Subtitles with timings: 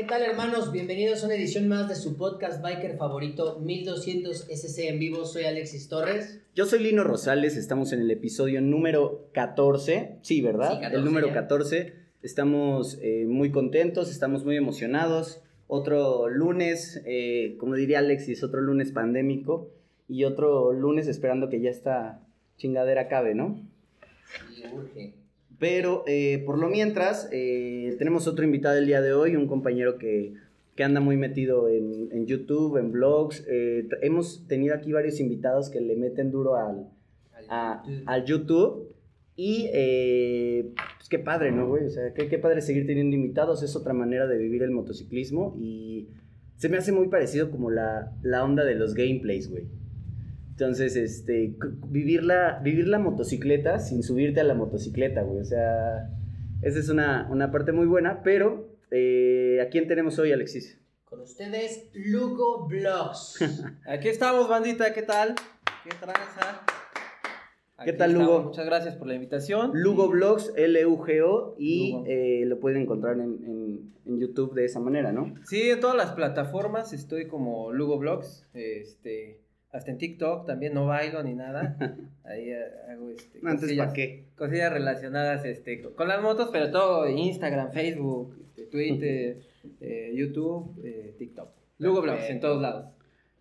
[0.00, 0.72] ¿Qué tal hermanos?
[0.72, 5.26] Bienvenidos a una edición más de su podcast biker favorito 1200 SC en vivo.
[5.26, 6.40] Soy Alexis Torres.
[6.54, 10.70] Yo soy Lino Rosales, estamos en el episodio número 14, sí, ¿verdad?
[10.70, 11.34] Sí, 14 el número ya.
[11.34, 11.92] 14.
[12.22, 15.42] Estamos eh, muy contentos, estamos muy emocionados.
[15.66, 19.70] Otro lunes, eh, como diría Alexis, otro lunes pandémico
[20.08, 22.26] y otro lunes esperando que ya esta
[22.56, 23.62] chingadera acabe, ¿no?
[24.56, 25.19] Y urge.
[25.60, 29.98] Pero eh, por lo mientras, eh, tenemos otro invitado el día de hoy, un compañero
[29.98, 30.32] que,
[30.74, 33.44] que anda muy metido en, en YouTube, en blogs.
[33.46, 36.88] Eh, hemos tenido aquí varios invitados que le meten duro al,
[37.50, 38.88] a- al YouTube.
[39.36, 41.84] Y eh, pues qué padre, ¿no, güey?
[41.84, 43.62] O sea, qué, qué padre seguir teniendo invitados.
[43.62, 45.56] Es otra manera de vivir el motociclismo.
[45.60, 46.08] Y
[46.56, 49.64] se me hace muy parecido como la, la onda de los gameplays, güey.
[50.50, 51.54] Entonces, este,
[51.88, 55.40] vivir la, vivir la motocicleta sin subirte a la motocicleta, güey.
[55.40, 56.10] O sea,
[56.62, 58.22] esa es una, una parte muy buena.
[58.22, 60.78] Pero, eh, ¿a quién tenemos hoy, Alexis?
[61.04, 63.38] Con ustedes, Lugo Vlogs.
[63.86, 65.34] Aquí estamos, bandita, ¿qué tal?
[65.84, 66.60] ¿Qué tranza?
[67.82, 68.42] ¿Qué tal, estamos, Lugo?
[68.48, 69.70] Muchas gracias por la invitación.
[69.72, 75.12] Lugo Blogs, L-U-G-O, y eh, lo pueden encontrar en, en- en YouTube de esa manera,
[75.12, 75.34] ¿no?
[75.46, 79.40] Sí, en todas las plataformas estoy como Lugo Vlogs, este,
[79.72, 81.76] hasta en TikTok también no bailo ni nada.
[82.24, 84.24] Ahí eh, hago este, Antes, cosillas- ¿para qué?
[84.36, 89.38] cosillas relacionadas este, con las motos, pero todo Instagram, Facebook, este, Twitter,
[89.80, 91.48] eh, YouTube, eh, TikTok.
[91.78, 92.86] Lugo Vlogs en todos lados.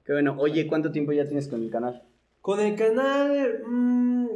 [0.05, 0.35] Qué bueno.
[0.39, 2.03] Oye, ¿cuánto tiempo ya tienes con el canal?
[2.41, 3.63] Con el canal.
[3.67, 4.27] mm,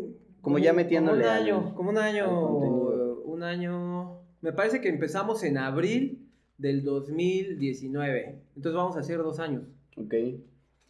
[0.41, 1.75] Como ya metiéndole Como un al- año.
[1.75, 3.21] Como un año.
[3.23, 4.19] Un año.
[4.41, 8.39] Me parece que empezamos en abril del 2019.
[8.55, 9.63] Entonces vamos a hacer dos años.
[9.97, 10.13] Ok.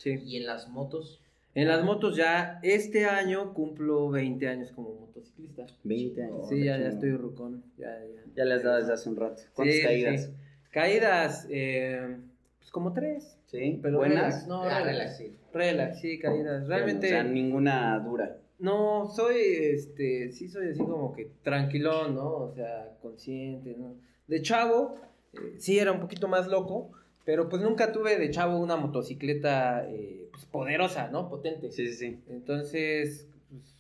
[0.03, 0.19] Sí.
[0.25, 1.19] y en las motos,
[1.55, 5.67] En las motos ya este año cumplo 20 años como motociclista.
[5.83, 6.49] 20 años.
[6.49, 7.63] Sí, ya, ya estoy rucón.
[7.77, 8.21] Ya, ya.
[8.35, 9.41] Ya le has dado desde hace un rato.
[9.53, 10.25] ¿Cuántas Sí, caídas?
[10.25, 10.31] sí.
[10.71, 12.17] Caídas, eh,
[12.57, 13.37] pues como tres.
[13.45, 13.79] Sí.
[13.83, 14.23] Pero ¿Buenas?
[14.25, 14.85] relax, no, Ah, relax.
[14.87, 15.31] relax, sí.
[15.53, 16.67] Relax, sí, caídas.
[16.67, 17.05] Realmente.
[17.05, 18.35] O sea, ninguna dura.
[18.57, 22.29] No, soy, este, sí soy así como que tranquilón, ¿no?
[22.33, 23.93] O sea, consciente, ¿no?
[24.27, 24.95] De chavo,
[25.33, 26.91] eh, sí era un poquito más loco,
[27.25, 31.29] pero pues nunca tuve de chavo una motocicleta, eh, pues poderosa, ¿no?
[31.29, 31.71] Potente.
[31.71, 32.19] Sí, sí, sí.
[32.29, 33.75] Entonces, pues,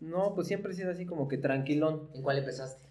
[0.00, 2.08] no, pues siempre he sido así como que tranquilón.
[2.14, 2.84] ¿En cuál empezaste?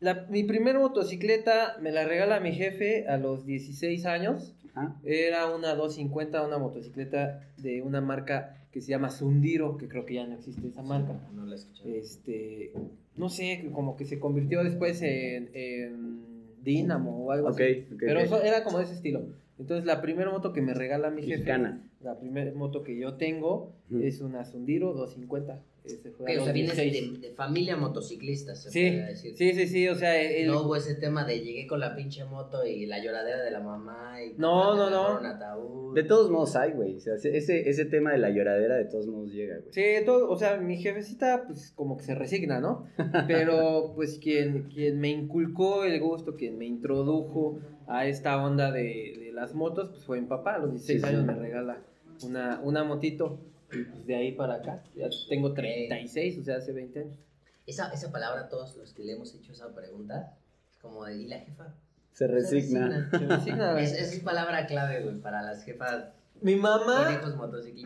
[0.00, 4.54] La, mi primer motocicleta me la regala mi jefe a los 16 años.
[4.74, 5.00] Ajá.
[5.04, 10.14] Era una 250, una motocicleta de una marca que se llama Sundiro, que creo que
[10.14, 11.18] ya no existe esa marca.
[11.34, 11.98] No la escuché.
[11.98, 12.72] Este,
[13.16, 17.86] no sé, como que se convirtió después en, en Dynamo o algo Ok, así.
[17.92, 19.22] ok, Pero eso era como de ese estilo.
[19.58, 21.82] Entonces, la primera moto que me regala mi jefe, Mexicana.
[22.00, 25.60] la primera moto que yo tengo, es una Sundiro 250.
[25.94, 27.20] Ese fue a Ok, o los sea, vienes 16.
[27.20, 29.36] de, de familia motociclista, se Sí, podría decir.
[29.36, 32.24] sí, sí, sí, o sea, el, No hubo ese tema de llegué con la pinche
[32.24, 35.18] moto y la lloradera de la mamá y No, no, no.
[35.20, 35.94] un ataúd.
[35.94, 36.96] De todos modos hay, güey.
[36.96, 39.72] O sea, ese, ese tema de la lloradera de todos modos llega, güey.
[39.72, 42.86] Sí, todo, o sea, mi jefecita pues como que se resigna, ¿no?
[43.26, 49.14] Pero pues quien, quien me inculcó el gusto, quien me introdujo a esta onda de,
[49.18, 50.56] de las motos, pues fue mi papá.
[50.56, 51.14] A los 16 Sí, sí.
[51.14, 51.78] años me regala
[52.24, 53.38] una, una motito
[53.72, 54.82] y pues de ahí para acá.
[54.94, 57.18] Ya tengo 36, o sea, hace 20 años.
[57.66, 60.36] Esa, esa palabra, todos los que le hemos hecho esa pregunta,
[60.70, 61.74] es como de, ¿y la jefa?
[62.12, 63.10] Se resigna.
[63.10, 63.84] Se resigna, güey.
[63.84, 66.08] Es, es palabra clave, güey, para las jefas
[66.40, 67.20] Mi mamá.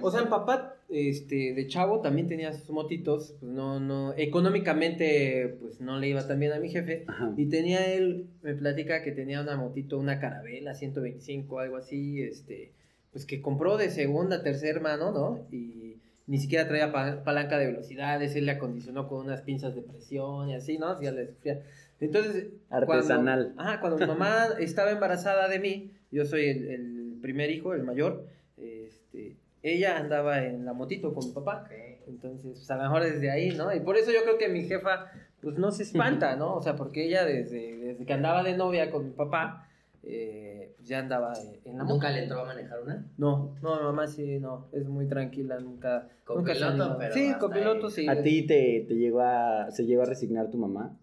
[0.01, 5.57] O sea, mi papá, este, de chavo también tenía sus motitos, pues no, no, económicamente,
[5.61, 7.05] pues no le iba tan bien a mi jefe.
[7.09, 7.35] Ajá.
[7.37, 12.73] Y tenía él, me platica que tenía una motito, una carabela 125, algo así, este,
[13.13, 15.47] pues que compró de segunda, tercera mano, ¿no?
[15.53, 15.97] Y
[16.27, 20.49] ni siquiera traía pa- palanca de velocidades, él le acondicionó con unas pinzas de presión
[20.49, 21.01] y así, ¿no?
[21.01, 21.61] Ya le sufría.
[22.01, 23.53] Entonces, Artesanal.
[23.55, 27.75] Cuando, ajá, cuando mi mamá estaba embarazada de mí, yo soy el, el primer hijo,
[27.75, 31.69] el mayor, este, ella andaba en la motito con mi papá.
[32.09, 33.75] Entonces, pues a lo mejor desde ahí, ¿no?
[33.75, 35.07] Y por eso yo creo que mi jefa,
[35.41, 36.55] pues no se espanta, ¿no?
[36.57, 39.69] O sea, porque ella desde, desde que andaba de novia con mi papá,
[40.05, 41.33] eh, pues ya andaba
[41.65, 41.95] en la moto.
[41.95, 43.07] ¿Nunca le entró a manejar una?
[43.19, 46.09] No, no, mamá sí, no, es muy tranquila, nunca.
[46.25, 46.53] Con nunca
[46.99, 47.93] pero Sí, hasta con piloto ahí.
[47.93, 48.09] sí.
[48.09, 50.97] ¿A ti te, te llegó a, se llegó a resignar tu mamá?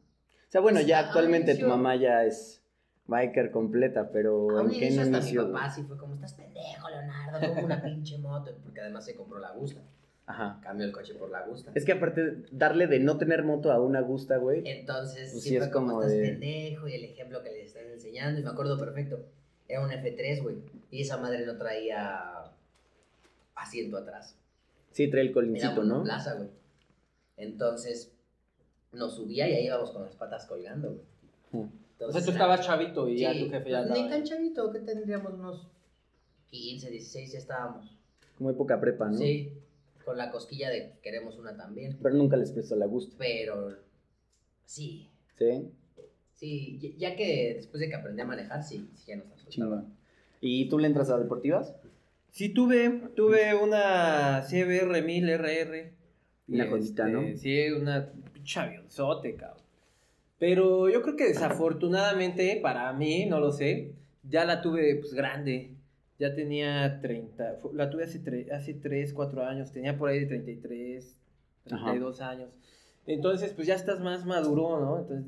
[0.47, 2.61] O sea, bueno, Pues, ya actualmente tu mamá ya es
[3.05, 6.89] biker completa, pero A ¿en qué inicio hasta mi papá sí fue como, estás pendejo,
[6.89, 9.81] Leonardo, como una pinche moto, porque además se compró la Gusta.
[10.29, 10.59] Ajá.
[10.61, 11.71] Cambió el coche por la Gusta.
[11.73, 14.61] Es que aparte, darle de no tener moto a una gusta, güey.
[14.63, 17.49] Entonces, Pues sí, sí, fue es como, como estás de- pendejo y el ejemplo que
[17.49, 18.39] le están enseñando.
[18.39, 19.25] Y me acuerdo perfecto.
[19.67, 20.57] Era un F3, güey.
[20.91, 22.43] Y esa madre no traía
[23.55, 24.37] asiento atrás.
[24.91, 26.03] Sí, trae el colincito, ¿no?
[26.03, 26.49] plaza, güey.
[27.37, 28.11] Entonces,
[28.91, 31.01] nos subía y ahí íbamos con las patas colgando, güey.
[31.53, 31.63] Ujú.
[31.63, 34.09] O sea, Entonces, tú estabas chavito y ya tu jefe ya pues, Ni andaba.
[34.09, 35.67] tan chavito, que tendríamos unos
[36.51, 37.97] 15, 16 ya estábamos.
[38.37, 39.17] Como época prepa, ¿no?
[39.17, 39.51] Sí,
[40.09, 41.95] con la cosquilla de que queremos una también.
[42.01, 43.15] Pero nunca les prestó la gusto.
[43.19, 43.75] Pero
[44.65, 45.07] sí,
[45.37, 45.69] Sí,
[46.33, 49.49] sí, ya- que después de que aprendí a manejar, sí, sí ya nos asustaba.
[49.51, 49.93] chingón.
[50.41, 51.75] ¿Y tú le entras a deportivas?
[52.31, 55.93] Sí, tuve, tuve una CBR 1000 RR.
[56.47, 57.37] Una joyita, ¿no?
[57.37, 59.63] Sí, una pinche avionzote, cabrón.
[60.39, 63.91] Pero yo creo que desafortunadamente para mí, no lo sé,
[64.23, 65.75] ya la tuve pues grande.
[66.19, 70.19] Ya tenía 30, fu- la tuve hace, tre- hace 3, 4 años, tenía por ahí
[70.19, 71.17] de 33,
[71.63, 72.49] 32 años.
[73.07, 74.99] Entonces, pues ya estás más maduro, ¿no?
[74.99, 75.25] Entonces,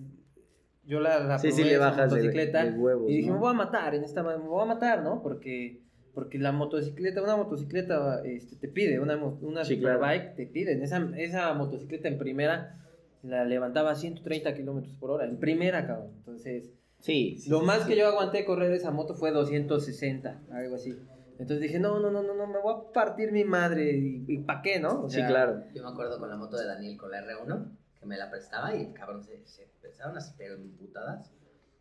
[0.86, 3.36] yo la, la Sí, sí, le bajas motocicleta de huevos, y dije, ¿no?
[3.36, 5.22] me voy a matar en esta, me voy a matar, ¿no?
[5.24, 5.80] Porque,
[6.14, 10.00] porque la motocicleta, una motocicleta este, te pide, una, una Sí, claro.
[10.00, 10.82] superbike te piden.
[10.84, 12.78] Esa, esa motocicleta en primera
[13.24, 16.12] la levantaba a 130 kilómetros por hora, en primera, cabrón.
[16.18, 16.72] Entonces,
[17.02, 17.38] Sí.
[17.38, 17.90] sí, lo sí, más sí.
[17.90, 20.98] que yo aguanté correr esa moto fue 260, algo así.
[21.40, 23.98] Entonces dije, no, no, no, no, no, me voy a partir mi madre.
[23.98, 25.04] ¿Y, y para qué, no?
[25.06, 25.64] O Sí, sea, claro.
[25.74, 27.66] Yo me acuerdo con la moto de Daniel con la R1,
[28.00, 31.32] que me la prestaba y cabrón se, se empezaron así, pero emputadas.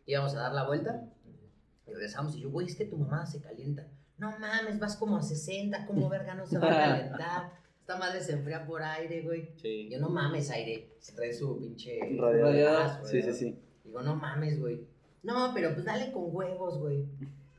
[0.07, 1.05] Íbamos a dar la vuelta
[1.85, 3.87] y regresamos y yo, güey, es que tu mamá se calienta.
[4.17, 7.51] No mames, vas como a 60, ¿cómo verga no se va a calentar?
[7.79, 9.51] Esta madre se enfría por aire, güey.
[9.57, 9.89] Sí.
[9.91, 10.95] Yo, no mames, aire.
[10.99, 11.99] Se trae su pinche...
[12.17, 13.05] Radiador.
[13.05, 13.59] Sí, sí, sí.
[13.83, 14.87] Digo, no mames, güey.
[15.23, 17.05] No, pero pues dale con huevos, güey.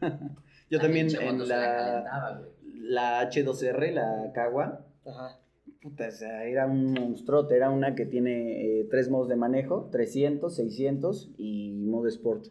[0.71, 2.51] Yo también en la la, calentaba, güey.
[2.83, 5.39] la H2R, la Kawa, Ajá.
[5.81, 9.89] puta, o sea, era un monstruote, era una que tiene eh, tres modos de manejo,
[9.93, 12.47] 300, 600 y modo sport.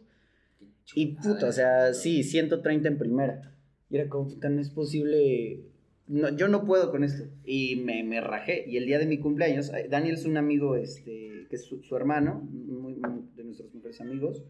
[0.94, 3.52] Y puta, o sea, sí, 130 en primera.
[3.90, 5.60] Y era como, puta, no es posible.
[6.08, 7.24] No, yo no puedo con esto.
[7.44, 8.64] Y me, me rajé.
[8.68, 11.96] Y el día de mi cumpleaños, Daniel es un amigo, este, que es su, su
[11.96, 14.42] hermano, muy, muy- de nuestros mejores amigos.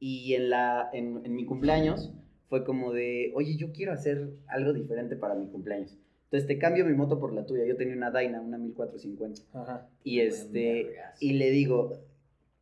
[0.00, 2.12] Y en, la, en, en mi cumpleaños
[2.48, 5.96] fue como de, oye, yo quiero hacer algo diferente para mi cumpleaños.
[6.24, 7.64] Entonces te cambio mi moto por la tuya.
[7.64, 9.42] Yo tenía una Dyna, una 1450.
[9.54, 9.86] Ajá.
[10.04, 12.00] Y este, y le digo,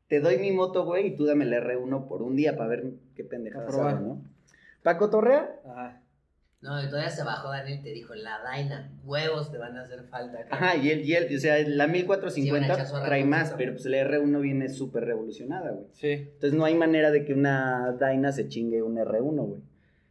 [0.09, 2.93] te doy mi moto, güey, y tú dame el R1 por un día para ver
[3.17, 4.23] qué pendejada ¿no?
[4.83, 6.01] Paco Torrea, Ajá.
[6.63, 9.83] No, y todavía se bajó Daniel y te dijo, la Daina, huevos te van a
[9.83, 10.39] hacer falta.
[10.41, 10.57] acá".
[10.57, 13.25] ajá, y él, y él, o sea, la Sí, van a 1450 echar su trae
[13.25, 15.87] más, pero pues el R1 viene súper revolucionada, güey.
[15.93, 16.09] Sí.
[16.11, 19.61] Entonces no hay manera de que una Dyna se chingue un R1, güey.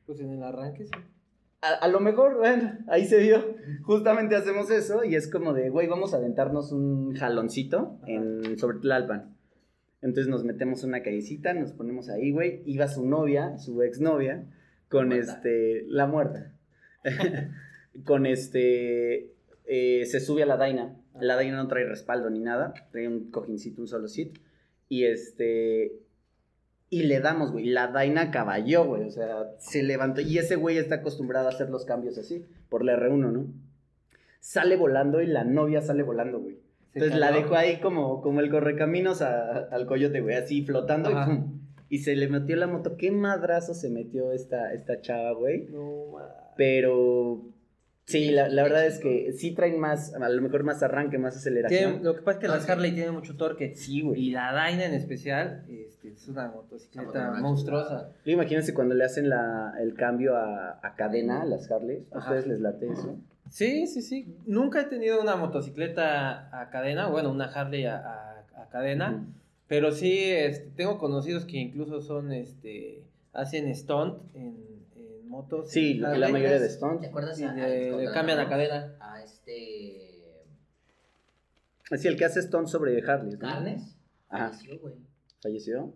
[0.05, 0.91] Pues en el arranque sí.
[1.61, 3.55] A, a lo mejor, bueno, ahí se vio.
[3.81, 8.77] Justamente hacemos eso y es como de, güey, vamos a aventarnos un jaloncito en, sobre
[8.77, 9.35] Tlalpan.
[10.03, 12.61] Entonces nos metemos en una callecita, nos ponemos ahí, güey.
[12.65, 14.43] Iba su novia, su exnovia,
[14.99, 15.33] con Muerta.
[15.33, 16.51] este, la muerta.
[18.05, 19.31] con este,
[19.65, 20.95] eh, se sube a la Daina.
[21.19, 24.39] La Daina no trae respaldo ni nada, trae un cojincito, un solo sit.
[24.89, 25.93] Y este,
[26.89, 27.65] y le damos, güey.
[27.65, 29.03] La Daina caballó, güey.
[29.03, 30.21] O sea, se levantó.
[30.21, 33.47] Y ese güey está acostumbrado a hacer los cambios así, por la R1, ¿no?
[34.39, 36.59] Sale volando y la novia sale volando, güey.
[36.93, 41.23] Entonces la dejó ahí como, como el correcaminos a- al coyote, güey, así flotando Ajá.
[41.33, 41.54] y pum.
[41.89, 42.97] Y se le metió la moto.
[42.97, 45.67] Qué madrazo se metió esta, esta chava, güey.
[45.69, 46.17] No.
[46.57, 47.41] Pero
[48.05, 51.35] sí, la, la verdad es que sí traen más, a lo mejor más arranque, más
[51.37, 51.91] aceleración.
[51.91, 52.71] Tiene- lo que pasa es que las sí.
[52.71, 53.75] Harley tienen mucho torque.
[53.75, 54.19] Sí, güey.
[54.19, 58.09] Y la Dyna en especial este, es una motocicleta una monstruosa.
[58.25, 62.11] Luego Imagínense cuando le hacen la, el cambio a, a cadena a las Harleys.
[62.13, 62.29] ¿A Ajá.
[62.31, 63.17] ustedes les late eso?
[63.49, 64.35] Sí, sí, sí.
[64.47, 69.25] Nunca he tenido una motocicleta a cadena, bueno, una Harley a, a- a cadena, Ujú.
[69.67, 73.03] Pero sí este, tengo conocidos que incluso son, este,
[73.33, 75.69] hacen stunt en, en motos.
[75.71, 77.07] Sí, en la mayoría de ¿Te Stones.
[77.07, 77.41] acuerdas?
[77.41, 78.95] a- le contra cambian la la- cadena.
[78.99, 80.43] A este...
[81.91, 83.33] Así, el que hace Stones sobre Harley.
[83.33, 83.39] ¿no?
[83.39, 83.95] Carnes.
[84.29, 84.49] Ajá.
[84.51, 84.95] Falleció, güey.
[85.41, 85.93] ¿Falleció?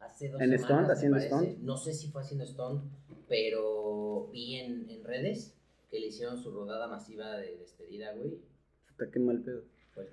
[0.00, 0.90] Hace dos ¿En semanas, stunt?
[0.90, 1.58] ¿Haciendo stunt?
[1.58, 2.84] No sé si fue haciendo stunt,
[3.28, 5.54] pero vi en, en redes
[5.90, 8.38] que le hicieron su rodada masiva de despedida, güey.
[8.88, 9.62] Puta, qué mal pedo.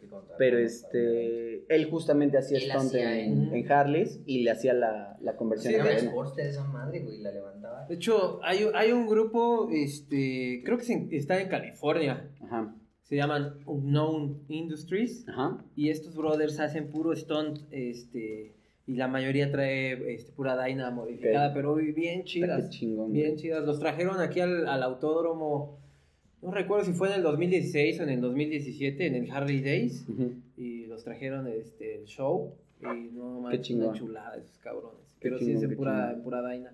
[0.10, 5.18] Contrató Pero este, él justamente hacía stunt en, en- en Harleys y le hacía la,
[5.22, 6.06] la conversión Sí.
[6.08, 7.86] Sportster esa madre, güey, la levantaba.
[7.88, 13.16] De hecho, hay, hay un grupo, este, creo que se- está en California, Ajá, se
[13.18, 15.28] llaman Unknown Industries.
[15.28, 15.64] ajá.
[15.76, 21.48] Y estos brothers hacen puro stunt, este, y la mayoría trae este, pura Dyna modificada,
[21.50, 21.54] Ok.
[21.56, 22.70] pero bien chidas.
[22.70, 23.12] chingón.
[23.12, 23.42] Bien güey.
[23.42, 23.64] chidas.
[23.66, 25.80] Los trajeron aquí al, al autódromo,
[26.44, 30.06] no recuerdo si fue en el 2016 o en el 2017, en el Harley Days,
[30.58, 33.90] y los trajeron este, el show, y no manches, chingón.
[33.90, 35.16] una chulada esos cabrones.
[35.20, 36.74] Qué Pero sí chingón, es en pura, en pura Dyna.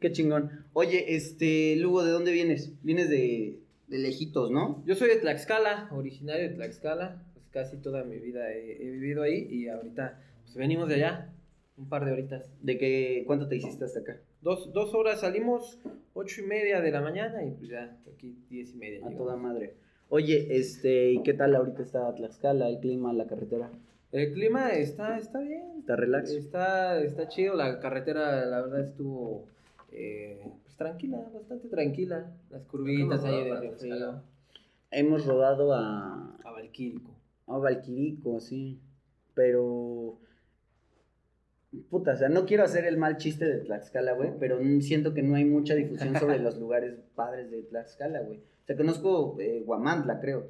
[0.00, 0.50] Qué chingón.
[0.72, 2.72] Oye, este, Lugo, ¿de dónde vienes?
[2.82, 4.82] Vienes de, de lejitos, ¿no?
[4.84, 9.22] Yo soy de Tlaxcala, originario de Tlaxcala, pues casi toda mi vida he, he vivido
[9.22, 11.32] ahí, y ahorita pues venimos de allá.
[11.78, 12.50] un par de horitas.
[12.62, 14.20] ¿De qué, cuánto te hiciste hasta acá?
[14.46, 15.80] Dos, dos horas salimos,
[16.14, 18.98] ocho y media de la mañana y pues ya, aquí diez y media.
[18.98, 19.18] A llegamos.
[19.18, 19.74] toda madre.
[20.08, 23.72] Oye, este, ¿y qué tal ahorita está Tlaxcala, el clima, la carretera?
[24.12, 25.80] El clima está, está bien.
[25.80, 26.30] ¿Está relax?
[26.30, 29.46] Está, está chido, la carretera la verdad estuvo
[29.90, 32.32] eh, pues, tranquila, bastante tranquila.
[32.48, 34.22] Las curvitas ¿Cómo ahí de frío.
[34.92, 37.10] Hemos rodado a, A Valquírico.
[37.48, 38.78] a Valquirico, sí,
[39.34, 40.20] pero...
[41.90, 45.22] Puta, o sea, no quiero hacer el mal chiste de Tlaxcala, güey, pero siento que
[45.22, 48.38] no hay mucha difusión sobre los lugares padres de Tlaxcala, güey.
[48.38, 50.48] O sea, conozco eh, Guamantla, creo.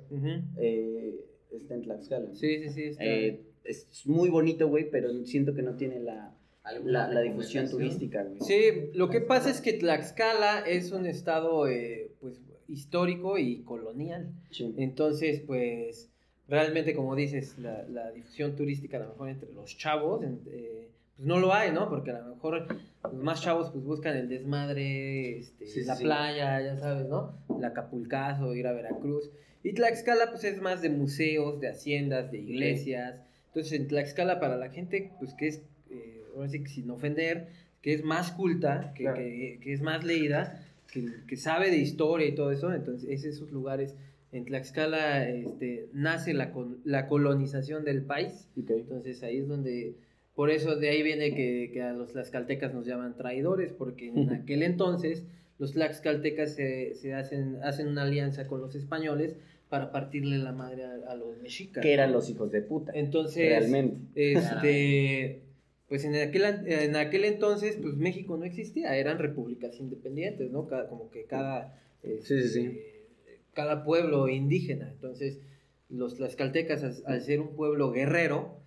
[0.56, 1.14] Eh,
[1.52, 2.34] está en Tlaxcala.
[2.34, 2.82] Sí, sí, sí.
[2.84, 3.04] Está...
[3.04, 7.68] Eh, es muy bonito, güey, pero siento que no tiene la, ¿Alguna la, la difusión
[7.68, 8.40] turística, güey.
[8.40, 14.30] Sí, lo que pasa es que Tlaxcala es un estado eh, pues histórico y colonial.
[14.50, 14.74] Sí.
[14.78, 16.10] Entonces, pues,
[16.48, 20.88] realmente, como dices, la, la difusión turística, a lo mejor entre los chavos, en- eh,
[21.16, 21.88] pues no lo hay, ¿no?
[21.88, 22.66] Porque a lo mejor
[23.04, 26.04] los más chavos, pues buscan el desmadre, este, Sí, la sí.
[26.04, 27.34] playa, ya sabes, ¿no?
[27.58, 29.30] El Acapulcazo, ir a Veracruz.
[29.62, 33.20] Y Tlaxcala, pues, es más de museos, de haciendas, de iglesias.
[33.48, 37.48] Entonces, en Tlaxcala, para la gente, pues, que es, eh, ahora sí que sin ofender,
[37.82, 39.16] que es más culta, que, Claro.
[39.16, 43.24] que- que es más leída, que, que sabe de historia y todo eso, entonces es
[43.24, 43.94] esos lugares.
[44.32, 49.94] En Tlaxcala este, nace la, con- la colonización del país, entonces ahí es donde,
[50.36, 54.30] por eso de ahí viene que, que a los tlaxcaltecas nos llaman traidores, porque en
[54.30, 55.24] aquel entonces
[55.58, 59.34] los tlaxcaltecas se, se hacen, hacen una alianza con los españoles
[59.68, 61.82] para partirle la madre a, a los mexicas.
[61.82, 62.92] Que eran los hijos de puta.
[62.94, 64.32] Entonces, realmente.
[64.34, 65.40] este,
[65.88, 70.66] pues en aquel, an- en aquel entonces, pues México no existía, eran repúblicas independientes, ¿no?
[70.66, 72.60] Cada, como que cada, Sí, sí, sí.
[72.66, 74.90] este, cada pueblo indígena.
[74.92, 75.40] Entonces,
[75.88, 78.58] los tlaxcaltecas, al, al ser un pueblo guerrero,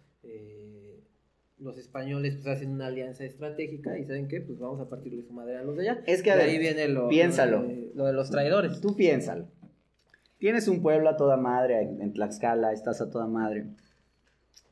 [1.59, 4.41] los españoles pues hacen una alianza estratégica y ¿saben qué?
[4.41, 6.03] Pues vamos a partirle su madre a los de allá.
[6.05, 7.61] Es que, a de ver, ahí viene lo, piénsalo.
[7.61, 8.79] lo de, lo de los traidores.
[8.81, 9.47] Tú piénsalo.
[10.37, 13.65] Tienes un pueblo a toda madre en en Tlaxcala, estás a toda madre.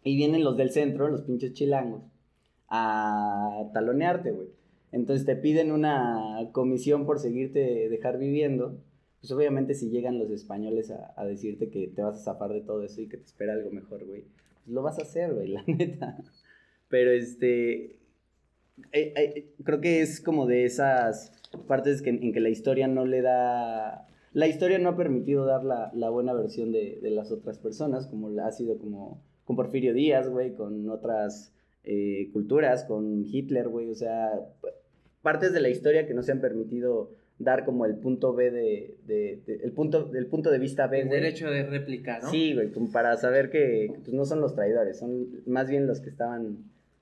[0.03, 2.03] Y vienen los del centro, los pinches chilangos,
[2.69, 4.47] a talonearte, güey.
[4.93, 8.77] Entonces te piden una comisión por seguirte, dejar viviendo.
[9.19, 12.61] Pues obviamente si llegan los españoles a, a decirte que te vas a zafar de
[12.61, 14.23] todo eso y que te espera algo mejor, güey.
[14.63, 16.17] Pues lo vas a hacer, güey, la neta.
[16.89, 17.97] Pero este...
[18.91, 21.31] eh, eh, creo que es como de esas
[21.67, 24.05] partes que, en que la historia no le da...
[24.33, 28.07] La historia no ha permitido dar la, la buena versión de, de las otras personas,
[28.07, 31.53] como la ha sido como con Porfirio Díaz, güey, con otras
[31.85, 34.31] eh, culturas, con Hitler, güey, o sea,
[35.21, 38.97] partes de la historia que no se han permitido dar como el punto B de,
[39.07, 41.21] de- de- el punto, del punto de vista B, El güey.
[41.21, 42.29] derecho de réplica, ¿no?
[42.29, 46.01] Sí, güey, como para saber que pues, no son los traidores, son más bien los
[46.01, 46.57] que estaban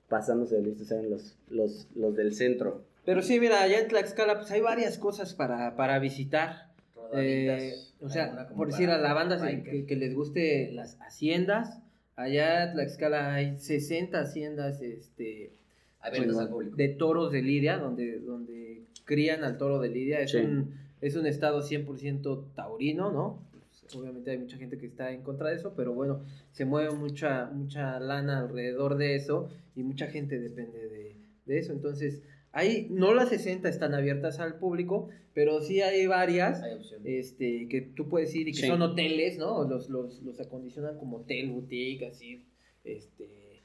[0.08, 2.82] pasándose de listos, eran los, los, los del centro.
[3.04, 6.66] Pero sí, mira, allá en Tlaxcala pues hay varias cosas para, para visitar.
[7.14, 11.78] Eh, o sea, por decir a la banda que, que les guste las haciendas,
[12.16, 15.52] allá en Tlaxcala hay 60 haciendas este,
[16.00, 16.76] al público.
[16.76, 20.18] de toros de Lidia, donde, donde crían al toro de Lidia.
[20.20, 20.38] Es, Sí.
[20.38, 23.38] un, es un estado 100% taurino, ¿no?
[23.86, 26.90] Pues, obviamente hay mucha gente que está en contra de eso, pero bueno, se mueve
[26.94, 31.16] mucha, mucha lana alrededor de eso y mucha gente depende de,
[31.46, 31.72] de eso.
[31.72, 37.68] Entonces, ahí no las 60 están abiertas al público, pero sí hay varias Hay este,
[37.68, 38.66] que tú puedes ir y que Sí.
[38.66, 39.64] son hoteles, ¿no?
[39.64, 42.44] Los, los, los acondicionan como hotel, boutique, así,
[42.84, 43.62] este,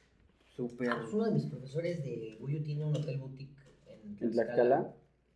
[0.55, 0.89] súper...
[0.89, 3.55] Ah, pues uno de mis profesores de Guyo tiene un hotel boutique
[3.87, 4.93] en ¿En Tlaxcala?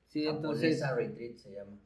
[0.07, 1.77] Sí, entonces, Japonesa Retreat se llama.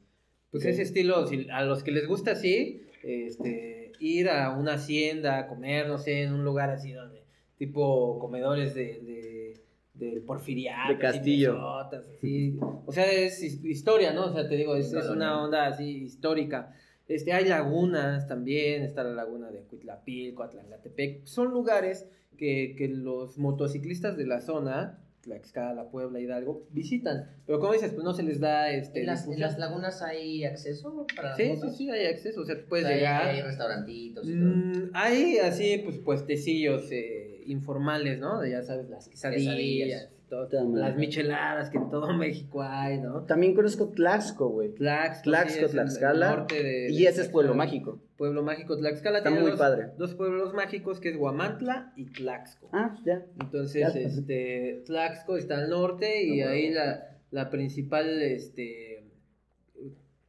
[0.50, 5.46] pues ese estilo, si a los que les gusta así, este, ir a una hacienda,
[5.46, 7.22] comer, no sé, en un lugar así donde,
[7.58, 9.60] tipo comedores de, de,
[9.94, 10.92] del porfiriato.
[10.92, 11.52] De Castillo.
[11.52, 12.58] así, mesotas, así.
[12.86, 14.26] O sea, es his- historia, ¿no?
[14.26, 16.74] O sea, te digo, es, es una onda así histórica.
[17.08, 21.24] Este, hay lagunas también, está la laguna de Cuitlapilco, Atlangatepec.
[21.26, 27.30] Son lugares que, que los motociclistas de la zona, Tlaxcala, Puebla, Hidalgo, visitan.
[27.46, 30.44] Pero como dices, pues no se les da este, ¿En las, en las lagunas hay
[30.44, 33.28] acceso para Sí, sí, sí, hay acceso, o sea, puedes O sea, hay- llegar.
[33.28, 34.48] Hay restaurantitos y todo.
[34.48, 38.40] Mm, hay así, pues, puestecillos eh, informales, ¿no?
[38.40, 40.19] De, ya sabes, las quesadillas, Quesadillas.
[40.30, 43.24] Todo, las micheladas que en todo México hay, ¿no?
[43.24, 44.70] También conozco Tlaxco, güey.
[44.72, 47.54] Tlaxco, Tlaxco, sí, Tlaxcala, de- Y ese es Pueblo.
[47.54, 48.00] Mágico.
[48.16, 49.88] Pueblo Mágico, Tlaxcala Está tiene muy dos, padre.
[49.98, 52.70] dos pueblos mágicos que es Guamantla y Tlaxco.
[52.72, 53.26] Ah, ya.
[53.40, 54.00] Entonces, Ya.
[54.00, 59.04] este, Tlaxco está al norte y Ah, ahí la, la principal, este,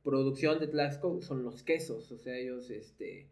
[0.03, 3.27] producción de Tlaxco son los quesos, o sea, ellos, este,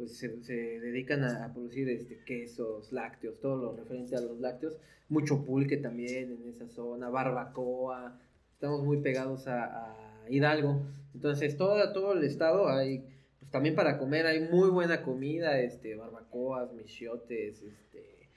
[0.00, 4.40] pues se, se dedican a, a producir este, quesos, lácteos, todo lo referente a los
[4.40, 4.78] lácteos.
[5.10, 8.18] Mucho pulque también en esa zona, barbacoa.
[8.54, 10.80] Estamos muy pegados a, a Hidalgo.
[11.14, 13.04] Entonces, todo, todo el estado hay,
[13.40, 18.30] pues también para comer hay muy buena comida, este, barbacoas, michiotes, este,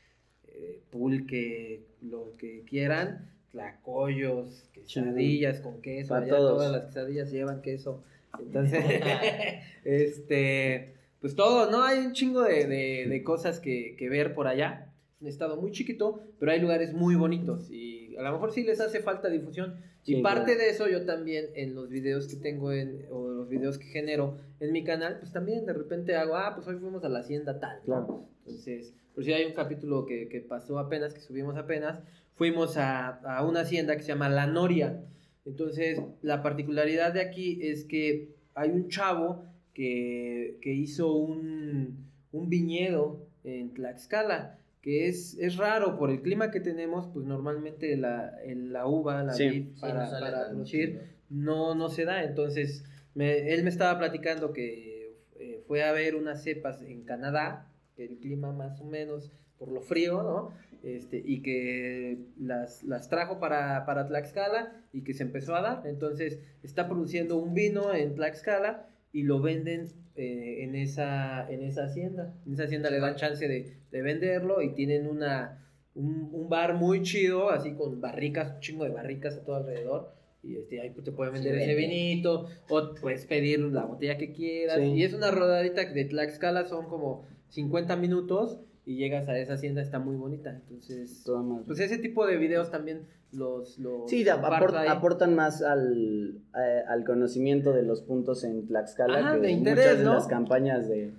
[0.48, 8.04] eh, pulque, lo que quieran, tlacoyos, quesadillas con queso, allá todas las quesadillas llevan queso.
[8.38, 8.84] Entonces,
[9.86, 11.84] este, pues todo, ¿no?
[11.84, 14.94] Hay un chingo de, de- de cosas que, que ver por allá.
[15.16, 18.64] Es un estado muy chiquito, pero hay lugares muy bonitos y a lo mejor sí
[18.64, 19.76] les hace falta difusión.
[20.06, 20.60] y parte claro.
[20.60, 24.38] de eso yo también en los videos que tengo en, o los videos que genero
[24.60, 27.58] en mi canal, pues también de repente hago, ah, pues hoy fuimos a la hacienda
[27.58, 27.80] tal.
[27.86, 28.28] Claro.
[28.46, 32.02] Entonces, por si hay un capítulo que, que pasó apenas, que subimos apenas,
[32.36, 35.06] fuimos a, a una hacienda que se llama La Noria.
[35.46, 42.50] Entonces, la particularidad de aquí es que hay un chavo que, que hizo un, un
[42.50, 48.38] viñedo en Tlaxcala, que es, es raro por el clima que tenemos, pues normalmente la,
[48.44, 49.50] el- la uva, la Sí.
[49.50, 52.24] vid Sí, para, sale para producir, no, no se da.
[52.24, 52.84] Entonces,
[53.16, 58.18] me- él me estaba platicando que eh, fue a ver unas cepas en Canadá, el
[58.18, 60.52] clima más o menos por lo frío, ¿no?
[60.84, 65.88] Este, y que las, las trajo para, para Tlaxcala y que se empezó a dar.
[65.88, 71.86] Entonces, está produciendo un vino en Tlaxcala y lo venden eh, en, esa, en esa
[71.86, 72.34] hacienda.
[72.46, 75.66] En esa hacienda le dan chance de, de venderlo y tienen una,
[75.96, 80.12] un, un bar muy chido, así con barricas, un chingo de barricas a todo alrededor.
[80.42, 84.34] Y este, ahí te pueden vender Sí, ese vinito, o puedes pedir la botella que
[84.34, 84.78] quieras.
[84.78, 84.88] Sí.
[84.88, 89.82] Y es una rodadita de Tlaxcala, son como 50 minutos y llegas a esa hacienda,
[89.82, 90.50] está muy bonita.
[90.50, 91.24] Entonces,
[91.66, 93.80] pues ese tipo de videos también los...
[93.80, 99.36] los Sí, aport- aportan más al, eh, al conocimiento de los puntos en Tlaxcala Ajá,
[99.36, 101.14] que de muchas de las campañas de,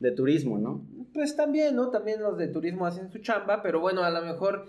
[0.00, 0.86] de turismo, ¿no?
[1.14, 1.90] Pues también, ¿no?
[1.90, 4.66] También los de turismo hacen su chamba, pero bueno, a lo mejor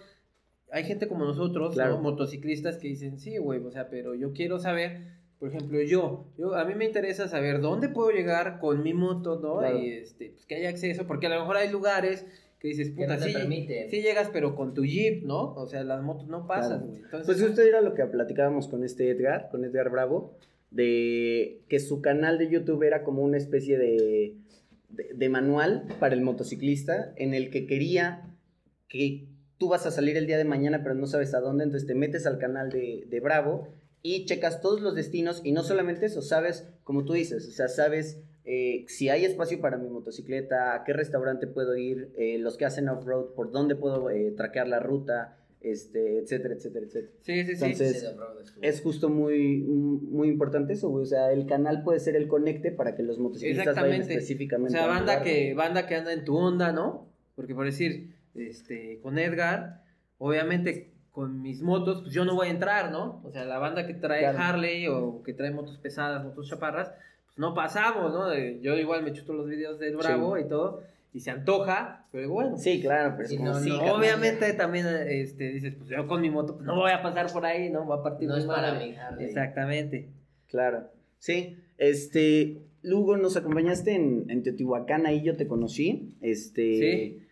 [0.72, 1.96] hay gente como nosotros, Claro.
[1.98, 2.02] ¿no?
[2.02, 5.02] Motociclistas que dicen, sí, güey, o sea, pero yo quiero saber,
[5.40, 9.40] por ejemplo, yo, yo, a mí me interesa saber dónde puedo llegar con mi moto,
[9.40, 9.60] ¿no?
[9.60, 9.78] Claro.
[9.78, 12.26] Y este, pues que haya acceso, porque a lo mejor hay lugares
[12.60, 15.54] que dices, Que puta, no te sí, sí llegas, pero con tu jeep, ¿no?
[15.56, 17.02] O sea, las motos no pasan, güey.
[17.12, 20.38] Pues justo era lo que platicábamos con este Edgar, con Edgar Bravo,
[20.72, 24.38] de que su canal de YouTube era como una especie de,
[24.90, 28.30] de, de manual para el motociclista en el que quería
[28.88, 31.88] que tú vas a salir el día de mañana pero no sabes a dónde, entonces
[31.88, 33.68] te metes al canal de, de Bravo
[34.04, 37.70] y checas todos los destinos y no solamente eso, sabes, como tú dices, o sea,
[37.70, 42.58] sabes eh, si hay espacio para mi motocicleta, a qué restaurante puedo ir, eh, los
[42.58, 47.14] que hacen off-road, por dónde puedo eh, traquear la ruta, este, etcétera, etcétera, etcétera.
[47.22, 47.52] sí, sí, sí.
[47.64, 48.62] entonces- Sí, estuvo.
[48.62, 51.04] Es justo muy, muy importante eso, güey.
[51.04, 54.14] O sea, el canal puede ser el conecte para que los motociclistas vayan Exactamente.
[54.14, 54.74] O específicamente.
[54.78, 55.24] sea, banda lugar.
[55.24, 57.08] que, banda que anda en tu onda, ¿no?
[57.36, 59.86] Porque por decir, este, con Edgar,
[60.18, 63.22] obviamente con mis motos, pues yo no voy a entrar, ¿no?
[63.24, 64.40] O sea, la banda que trae Claro.
[64.40, 66.92] Harley o que trae motos pesadas, motos chaparras,
[67.28, 68.34] pues no pasamos, ¿no?
[68.62, 70.82] Yo igual me chuto los videos del Bravo y todo,
[71.14, 72.58] y se antoja, pero bueno.
[72.58, 73.96] Sí, claro, pero Sí, es como no, sí, no, carnal.
[73.96, 77.46] Obviamente también este, dices, pues yo con mi moto pues, no voy a pasar por
[77.46, 77.88] ahí, ¿no?
[77.88, 79.28] Va a partir No es para mi Harley.
[79.28, 80.10] Exactamente.
[80.50, 80.90] Claro.
[81.20, 82.58] Sí, este.
[82.82, 86.18] Lugo, nos acompañaste en, en Teotihuacán, ahí yo te conocí.
[86.22, 86.80] Este.
[86.80, 87.23] Sí.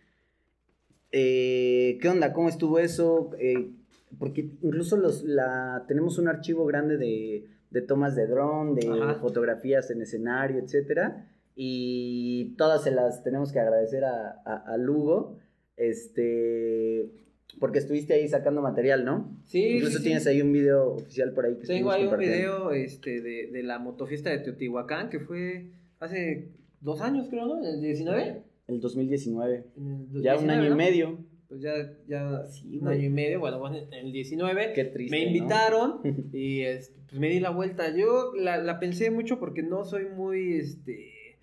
[1.12, 2.32] Eh, ¿Qué onda?
[2.32, 3.30] ¿Cómo estuvo eso?
[3.38, 3.70] Eh,
[4.18, 9.14] porque incluso los, la, tenemos un archivo grande de, de tomas de dron, de Ajá.
[9.16, 11.28] fotografías en escenario, etcétera.
[11.54, 15.36] Y todas se las tenemos que agradecer a, a, a Lugo.
[15.76, 17.10] Este.
[17.60, 19.38] Porque estuviste ahí sacando material, ¿no?
[19.44, 20.04] Sí, Incluso sí, sí.
[20.04, 23.62] tienes ahí un video oficial por ahí que Tengo ahí un video este, de, de
[23.62, 25.70] la motofiesta de Teotihuacán que fue
[26.00, 26.48] hace
[26.80, 27.58] dos años, creo, ¿no?
[27.58, 28.42] ¿En el 19?
[28.68, 29.64] El 2019.
[29.76, 30.74] En el Ya un 19, año ¿no?
[30.74, 31.18] y medio.
[31.48, 31.72] Pues ya,
[32.08, 32.98] ya Sí, un güey.
[32.98, 34.72] año y medio, bueno, bueno, en el 19.
[34.74, 35.14] Qué triste.
[35.16, 35.28] me ¿no?
[35.30, 36.00] invitaron
[36.32, 37.94] y este, pues me di la vuelta.
[37.94, 41.36] Yo la, la pensé mucho porque no soy muy, este,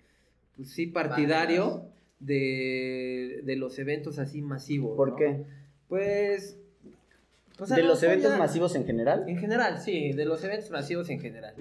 [0.56, 1.84] pues sí, partidario
[2.18, 4.96] de, de los eventos así masivos.
[4.96, 5.16] ¿Por ¿no?
[5.16, 5.44] qué?
[5.88, 6.56] Pues...
[7.68, 9.24] ¿De lo los eventos ya- masivos en general?
[9.28, 11.54] En general, sí, de los eventos masivos en general.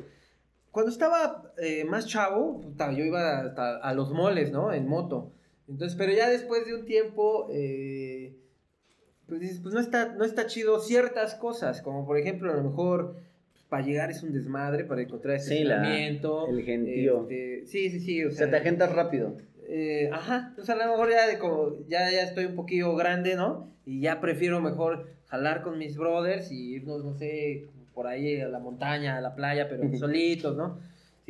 [0.72, 4.72] Cuando estaba eh, más chavo, puta, yo iba hasta a los moles, ¿no?
[4.72, 5.34] En moto.
[5.70, 8.36] Entonces, pero ya después de un tiempo, eh,
[9.28, 12.64] pues dices, pues no está, no está chido ciertas cosas, como por ejemplo, a lo
[12.64, 13.16] mejor
[13.52, 16.48] pues, para llegar es un desmadre, para encontrar Sí, la- estacionamiento.
[16.50, 17.22] el gentío.
[17.22, 18.26] este, sí, sí, sí.
[18.26, 19.38] O O sea, te agendas rápido.
[19.68, 23.36] eh, ajá, entonces a lo mejor ya, de como, ya, ya estoy un poquillo grande,
[23.36, 23.70] ¿no?
[23.86, 28.48] Y ya prefiero mejor jalar con mis brothers y irnos, no sé, por ahí a
[28.48, 30.80] la montaña, a la playa, pero solitos, ¿no?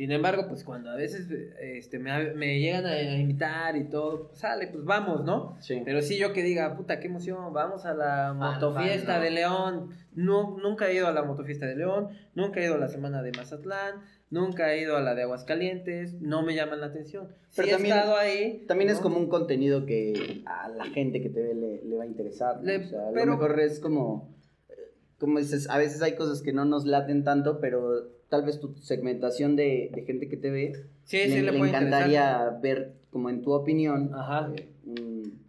[0.00, 1.28] Sin embargo, pues cuando a veces
[1.60, 5.58] este, me, me llegan a, a invitar y todo, pues sale, pues vamos, ¿no?
[5.60, 5.82] Sí.
[5.84, 9.90] Pero sí yo que diga, puta, qué emoción, vamos a la motofiesta de León.
[10.14, 13.22] No, nunca he ido a la motofiesta de León, nunca he ido a la semana
[13.22, 13.96] de Mazatlán,
[14.30, 17.28] nunca he ido a la de Aguascalientes, no me llaman la atención.
[17.54, 18.64] Pero sí también- he estado ahí.
[18.66, 22.04] También es como un contenido que a la gente que te ve le, le va
[22.04, 22.56] a interesar.
[22.56, 22.62] ¿no?
[22.62, 24.34] Le- o sea, a pero- lo mejor es como,
[24.70, 24.72] eh,
[25.18, 28.74] como dices, a veces hay cosas que no nos laten tanto, pero tal vez tu
[28.76, 30.72] segmentación de, de gente que te ve
[31.04, 34.50] Sí, le, sí, le, le puede encantaría ver, como en tu opinión, Ajá.
[34.56, 35.42] eh, un,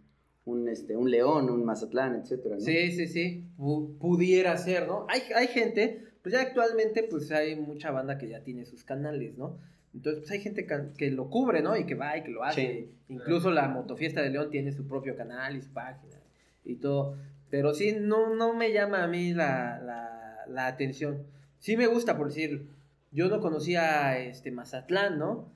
[0.44, 2.60] un, este, un León, un Mazatlán, etcétera, ¿no?
[2.60, 5.06] Sí, sí, sí, pu- pudiera ser, ¿no?
[5.08, 9.38] Hay, hay gente, pues ya actualmente pues hay mucha banda que ya tiene sus canales,
[9.38, 9.56] ¿no?
[9.94, 10.66] Entonces pues hay gente
[10.96, 11.76] que, lo cubre, ¿no?
[11.76, 12.88] Y que va y que lo hace.
[13.08, 16.16] Incluso la Motofiesta de León tiene su propio canal y su página
[16.64, 17.16] y todo.
[17.50, 21.18] Pero sí, no, no me llama a mí la, la, la atención.
[21.62, 22.66] Sí me gusta, por decir,
[23.12, 25.48] yo no conocía este Mazatlán, ¿no?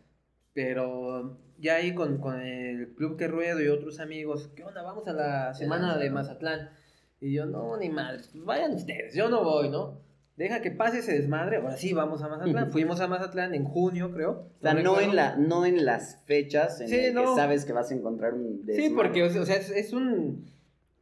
[0.54, 4.82] Pero ya ahí con, con el Club que Ruedo y otros amigos, ¿qué onda?
[4.82, 6.70] Vamos a la semana de Mazatlán.
[7.20, 9.98] Y yo, no, ni pues vayan ustedes, yo no voy, ¿no?
[10.36, 12.70] Deja que pase ese desmadre, ahora sí, vamos a Mazatlán.
[12.72, 14.48] Fuimos a Mazatlán en junio, creo.
[14.60, 17.34] O sea, no en, la, no en las fechas en Sí, las que no.
[17.34, 18.94] sabes que vas a encontrar un Sí, desmadre.
[18.94, 20.46] porque, o sea, o sea, es, es un,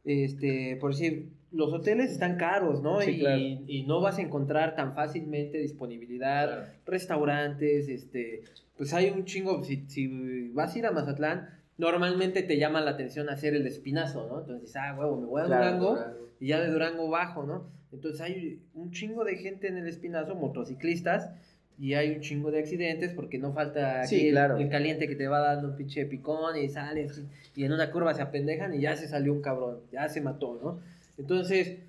[0.05, 3.01] este, por decir, los hoteles están caros, ¿no?
[3.01, 3.41] Sí, y, claro.
[3.67, 6.71] y no vas a encontrar tan fácilmente disponibilidad, Claro.
[6.85, 8.43] restaurantes, este,
[8.77, 12.91] pues hay un chingo, si, si vas a ir a Mazatlán, normalmente te llama la
[12.91, 14.39] atención hacer el espinazo, ¿no?
[14.41, 15.97] Entonces dices, ah, huevo, me voy a Claro, Durango
[16.39, 17.69] y ya de Durango bajo, ¿no?
[17.91, 21.29] Entonces hay un chingo de gente en el espinazo, motociclistas,
[21.77, 24.57] y hay un chingo de accidentes porque no falta aquí Sí, el- claro.
[24.57, 27.21] el, caliente que te va dando un pinche picón y sales
[27.55, 30.59] y en una curva se apendejan y ya se salió un cabrón, ya se mató,
[30.63, 30.79] ¿no?
[31.17, 31.79] Entonces,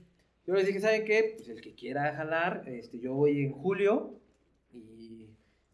[0.47, 1.35] yo les dije, ¿saben qué?
[1.37, 4.15] Pues el que quiera jalar, este, yo voy en julio
[4.73, 5.29] y,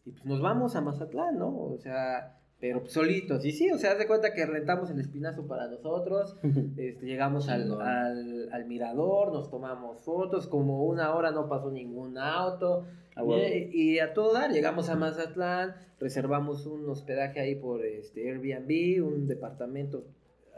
[0.05, 1.47] y pues nos vamos a Mazatlán, ¿no?
[1.49, 3.43] O sea, pero pues solitos.
[3.45, 6.37] Y sí, o sea, haz de cuenta que rentamos el espinazo para nosotros,
[6.77, 12.17] este, llegamos al, al, al mirador, nos tomamos fotos, como una hora no pasó ningún
[12.17, 12.85] auto.
[13.15, 13.43] Ah, huevo.
[13.45, 19.05] y, y a todo dar, llegamos a Mazatlán, reservamos un hospedaje ahí por este Airbnb,
[19.05, 20.05] un departamento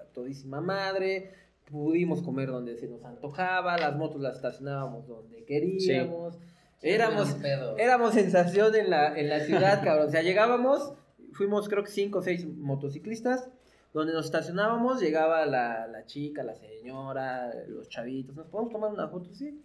[0.02, 1.32] a todísima madre,
[1.70, 6.38] pudimos comer donde se nos antojaba, las motos las estacionábamos donde queríamos.
[6.82, 7.78] Éramos, Buen pedo.
[7.78, 10.08] éramos sensación en la, en la ciudad, cabrón.
[10.08, 10.94] O sea, llegábamos,
[11.32, 13.50] fuimos creo que cinco o seis motociclistas,
[13.94, 19.08] donde nos estacionábamos, llegaba la, la chica, la señora, los chavitos, ¿nos podemos tomar una
[19.08, 19.34] foto?
[19.34, 19.60] Sí.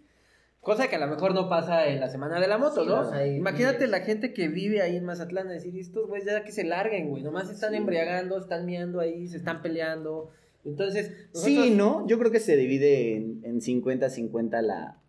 [0.61, 2.99] Cosa que a lo mejor no pasa en la semana de la moto, Sí, ¿no?
[3.01, 6.51] o sea, Imagínate la gente que vive ahí en Mazatlán, decir, estos güeyes ya que
[6.51, 7.77] se larguen, güey, nomás se están Sí.
[7.77, 10.29] embriagando, están miando ahí, se están peleando.
[10.63, 12.05] Entonces, Sí, ¿no?
[12.07, 15.00] Yo creo que se divide en, en 50-50 la,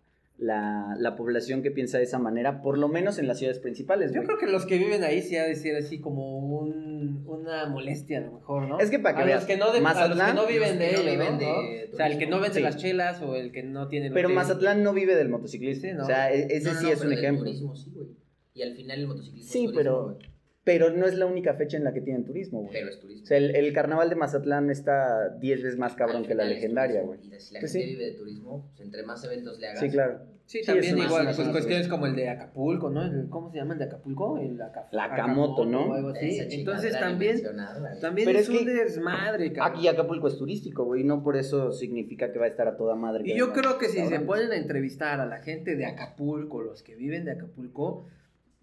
[0.43, 4.11] la, la población que piensa de esa manera, por lo menos en las ciudades principales.
[4.11, 4.27] Yo güey.
[4.27, 8.19] creo que los que viven ahí sí ha de ser así como un, una molestia
[8.19, 8.79] a lo mejor, ¿no?
[8.81, 10.47] Es que para que a veas, los que no, de, a los que Mazatlán, no
[10.47, 11.39] viven de no ello, viven ¿no?
[11.39, 12.63] de O sea, el que no vende Sí.
[12.63, 14.09] las chelas o el que no tiene...
[14.09, 14.37] el Pero hotel.
[14.37, 15.83] Mazatlán no vive del motociclismo.
[15.89, 16.03] Sí, ¿no?
[16.03, 17.45] O sea, e- ese No, no, sí no, es pero un del ejemplo.
[17.45, 18.09] turismo, sí, güey.
[18.55, 20.32] Y al final el motociclismo Sí, es turismo, pero- güey.
[20.65, 22.73] Pero no es la única fecha en la que tienen turismo, güey.
[22.73, 23.25] Pero es turismo.
[23.25, 27.03] O sea, el, el carnaval de Mazatlán está 10 veces más cabrón que la legendaria,
[27.03, 27.19] güey.
[27.21, 27.95] Y si la Pues gente sí.
[27.97, 29.81] vive de turismo, pues entre más eventos le hagas.
[29.81, 30.21] Sí, claro.
[30.45, 33.03] Sí, Sí, también igual, pues cuestiones como el de Acapulco, ¿no?
[33.05, 34.39] El- ¿Cómo se llama el de Acapulco?
[34.39, 35.87] El Aca- La Acamoto, ¿no?
[35.87, 36.29] O algo así.
[36.41, 37.41] Esa Entonces también,
[38.01, 39.79] también Pero es, es un que desmadre, cabrón.
[39.79, 42.95] Aquí Acapulco es turístico, güey, no por eso significa que va a estar a toda
[42.97, 43.23] madre.
[43.27, 46.83] Y yo creo que si se ponen a entrevistar a la gente de Acapulco, los
[46.83, 48.07] que viven de Acapulco,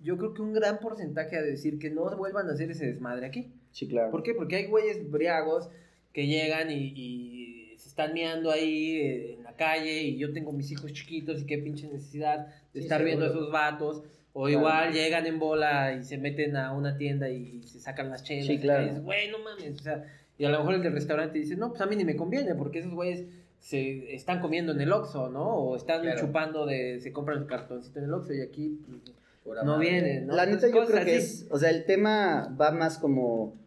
[0.02, 3.26] yo creo que un gran porcentaje a decir que no vuelvan a hacer ese desmadre
[3.26, 3.52] aquí.
[3.72, 4.12] Sí, claro.
[4.12, 4.34] ¿Por qué?
[4.34, 5.70] Porque hay güeyes briagos
[6.14, 10.52] que llegan y, y se están meando ahí eh, en la calle y yo tengo
[10.52, 14.04] mis hijos chiquitos y qué pinche necesidad de Sí, estar viendo a esos vatos.
[14.32, 14.50] O Claro.
[14.60, 18.46] igual llegan en bola y se meten a una tienda y se sacan las chelas.
[18.48, 18.84] Sí, y claro.
[18.86, 19.80] dices, güey, no mames.
[19.80, 20.06] O sea,
[20.38, 22.56] y a lo mejor el del restaurante dice, no, pues a mí ni me conviene
[22.56, 23.26] porque esos güeyes
[23.60, 25.46] se están comiendo en el Oxxo, ¿no?
[25.56, 26.20] O están Claro.
[26.22, 29.02] chupando de, se compran su cartoncito en el Oxxo y aquí pues,
[29.46, 30.36] no vienen, ¿no?
[30.36, 31.44] La neta yo cosas creo que así.
[31.44, 33.58] es, o sea, el tema va más como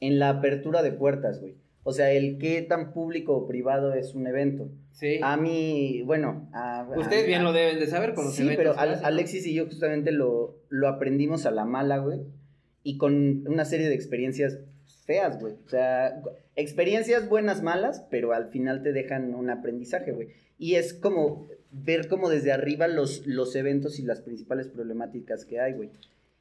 [0.00, 1.54] en la apertura de puertas, güey.
[1.82, 4.68] O sea, el qué tan público o privado es un evento.
[4.92, 5.18] Sí.
[5.22, 8.76] A mí, bueno, a, Ustedes a- bien lo deben de saber con los Sí, eventos
[8.78, 9.04] pero.
[9.06, 12.20] Alexis y yo justamente lo, lo aprendimos a la mala, güey.
[12.82, 14.58] Y con una serie de experiencias
[15.06, 15.54] feas, güey.
[15.66, 16.20] O sea,
[16.54, 20.28] experiencias buenas, malas, pero al final te dejan un aprendizaje, güey.
[20.58, 25.60] Y es como ver como desde arriba los, los eventos y las principales problemáticas que
[25.60, 25.90] hay, güey.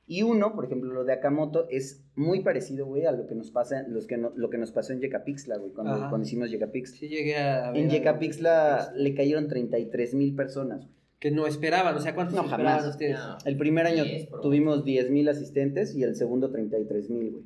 [0.08, 3.52] Y uno, por ejemplo, lo de Akamoto es muy parecido, güey, a lo que nos
[3.52, 6.10] pasa, los que no- lo que nos pasó en Yecapixtla, güey, cuando, Ajá.
[6.10, 7.00] cuando hicimos Yecapixtla.
[7.00, 7.90] Sí llegué a ver En.
[7.92, 10.80] Yecapixtla le cayeron 33 mil personas.
[10.86, 11.00] güey.
[11.20, 11.94] que no esperaban?
[11.96, 12.94] O sea, ¿cuántos No, esperaban jamás.
[12.94, 13.18] ustedes?
[13.20, 13.38] No.
[13.44, 17.44] El primer año lo tuvimos 10.000 asistentes y el segundo 33.000, güey.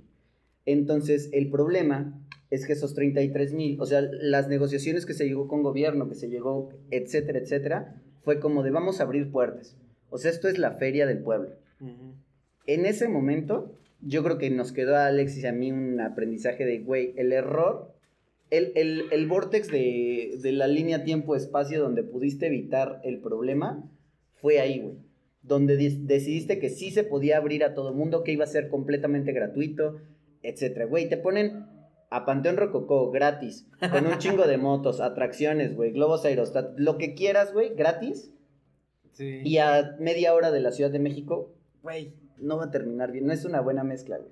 [0.68, 2.14] Entonces, el problema
[2.54, 6.30] es que esos 33.000, o sea, las negociaciones que se llegó con gobierno, que se
[6.30, 9.78] llegó, etcétera, etcétera, fue como de vamos a abrir puertas.
[10.10, 11.50] O sea, esto es la feria del pueblo.
[12.66, 16.66] En ese momento, yo creo que nos quedó a Alexis y a mí un aprendizaje
[16.66, 17.94] de, güey, el error,
[18.50, 23.84] el, el, el vortex de, de la línea tiempo-espacio donde pudiste evitar el problema,
[24.36, 24.96] fue ahí, güey.
[25.42, 28.70] Donde dis- decidiste que sí se podía abrir a todo mundo, que iba a ser
[28.70, 29.98] completamente gratuito,
[30.42, 30.86] etcétera.
[30.86, 31.66] Güey, te ponen
[32.14, 37.16] a Panteón Rococó gratis, con un chingo de motos, atracciones, güey, globos aerostat, lo que
[37.16, 38.32] quieras, güey, gratis.
[39.14, 39.42] Sí.
[39.44, 43.26] Y a media hora de la Ciudad de México, güey, no va a terminar bien.
[43.26, 44.32] No es una buena mezcla, güey.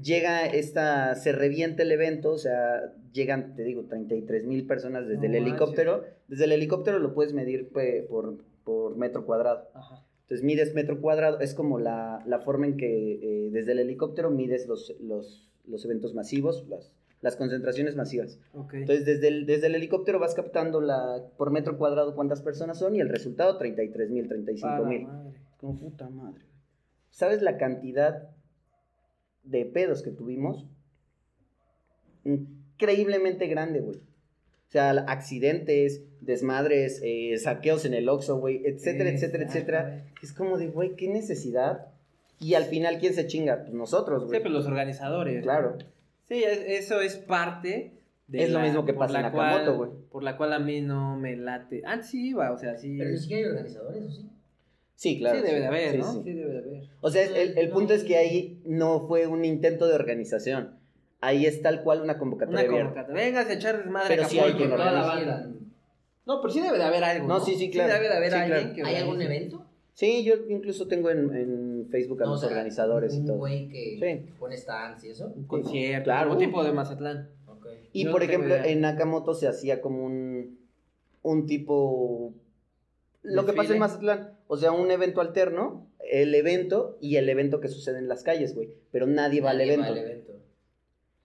[0.00, 5.28] Llega esta, se revienta el evento, o sea, llegan, te digo, 33 mil personas desde
[5.28, 5.48] No el manches.
[5.48, 6.04] helicóptero.
[6.28, 7.68] Desde el helicóptero lo puedes medir
[8.08, 9.68] por, por metro cuadrado.
[9.74, 10.04] Ajá.
[10.22, 14.30] Entonces mides metro cuadrado, es como la, la forma en que eh, desde el helicóptero
[14.30, 18.38] mides los, los, los eventos masivos, las, las concentraciones masivas.
[18.54, 18.74] Ok.
[18.74, 22.94] Entonces, desde el, desde el helicóptero vas captando la, por metro cuadrado cuántas personas son
[22.96, 25.06] y el resultado 33 mil, 35 Pa' la mil.
[25.58, 26.44] Como puta madre.
[27.10, 28.30] ¿Sabes la cantidad
[29.44, 30.66] de pedos que tuvimos?
[32.24, 33.98] Increíblemente grande, güey.
[33.98, 40.04] O sea, accidentes, desmadres, eh, saqueos en el Oxxo, güey, etcétera, etcétera, etcétera.
[40.22, 41.88] Es como de, güey, qué necesidad.
[42.38, 43.62] Y al final, ¿quién se chinga?
[43.62, 44.42] Pues nosotros, Sí, güey.
[44.42, 45.42] pero los organizadores.
[45.42, 45.76] Claro.
[46.30, 47.92] Sí, es- eso es parte
[48.28, 49.90] de Es lo mismo que pasa en la Nakamoto, güey.
[50.12, 51.82] Por la cual a mí no me late.
[51.84, 52.96] Antes sí iba, o sea, sí.
[52.96, 54.30] Pero ni siquiera hay organizadores, ¿o sí?
[54.94, 55.38] Sí, claro.
[55.40, 56.12] sí debe de haber, Sí, ¿no?
[56.12, 56.20] sí.
[56.22, 56.32] Sí.
[56.34, 56.82] debe de haber.
[57.00, 57.74] O sea, el, el No.
[57.74, 60.78] punto es que ahí no fue un intento de organización.
[61.20, 62.88] Ahí es tal cual una convocatoria Una abierta.
[62.90, 63.24] convocatoria.
[63.24, 65.50] Vengas a echar desmadre Pero a sí Acapulco hay quien con toda la banda.
[66.26, 67.26] No, pero sí debe de haber algo.
[67.26, 67.90] No, sí, sí, claro.
[67.90, 68.74] Sí debe de haber Sí, alguien claro.
[68.74, 69.66] que ¿Hay algún evento?
[69.94, 73.26] Sí, yo incluso tengo en, en Facebook a No, o los sea, organizadores y un
[73.26, 73.36] todo.
[73.38, 74.32] güey que Sí.
[74.38, 75.32] pone stands y eso.
[75.36, 76.28] Un concierto, Claro.
[76.30, 77.28] como tipo de Mazatlán.
[77.92, 78.66] Y Yo por no ejemplo, idea.
[78.66, 80.58] en Nakamoto se hacía como un,
[81.22, 82.32] un tipo...
[83.22, 84.30] Lo que pasa en Mazatlán.
[84.46, 88.54] O sea, un evento alterno, el evento y el evento que sucede en las calles,
[88.54, 88.70] güey.
[88.92, 89.96] Pero nadie va al Nadie evento.
[89.96, 90.32] evento.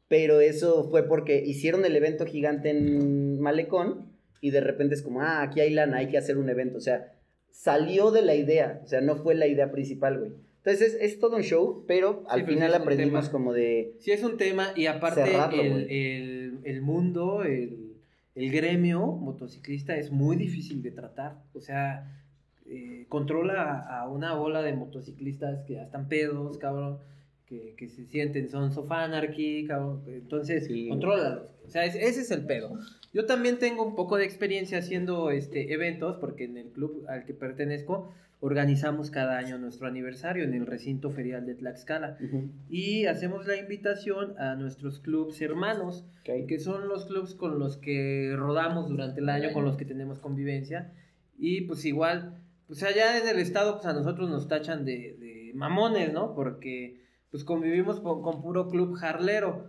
[0.08, 5.22] Pero eso fue porque hicieron el evento gigante en Malecón y de repente es como,
[5.22, 6.78] ah, aquí hay lana, hay que hacer un evento.
[6.78, 7.14] O sea,
[7.56, 10.32] salió de la idea, o sea, no fue la idea principal, güey.
[10.58, 13.94] Entonces es, es todo un show, pero al pero sí final un aprendimos como de...
[14.00, 17.94] Sí, es un tema y aparte Cerrarlo, el, el- el mundo, el,
[18.36, 21.38] el gremio motociclista es muy difícil de tratar.
[21.54, 22.12] O sea,
[22.68, 26.98] eh, controla a, a una bola de motociclistas que ya están pedos, cabrón,
[27.48, 29.68] que, que se sienten, son sofanarchy.
[30.08, 30.88] Entonces, Sí.
[30.90, 31.50] contrólalos.
[31.66, 32.78] O sea, es- ese es el pedo.
[33.14, 37.26] Yo también tengo un poco de experiencia haciendo este, eventos, porque en el club al
[37.26, 43.06] que pertenezco organizamos cada año nuestro aniversario en el recinto ferial de Tlaxcala Ujú, y
[43.06, 46.46] hacemos la invitación a nuestros clubs hermanos, ok.
[46.46, 49.52] que son los clubs con los que rodamos durante el año.
[49.54, 50.92] con los que tenemos convivencia.
[51.40, 55.52] Y pues igual, pues allá en el estado, pues a nosotros nos tachan de, de
[55.56, 56.36] mamones, ¿no?
[56.36, 57.05] Porque
[57.36, 59.66] pues convivimos con, con puro club jarlero.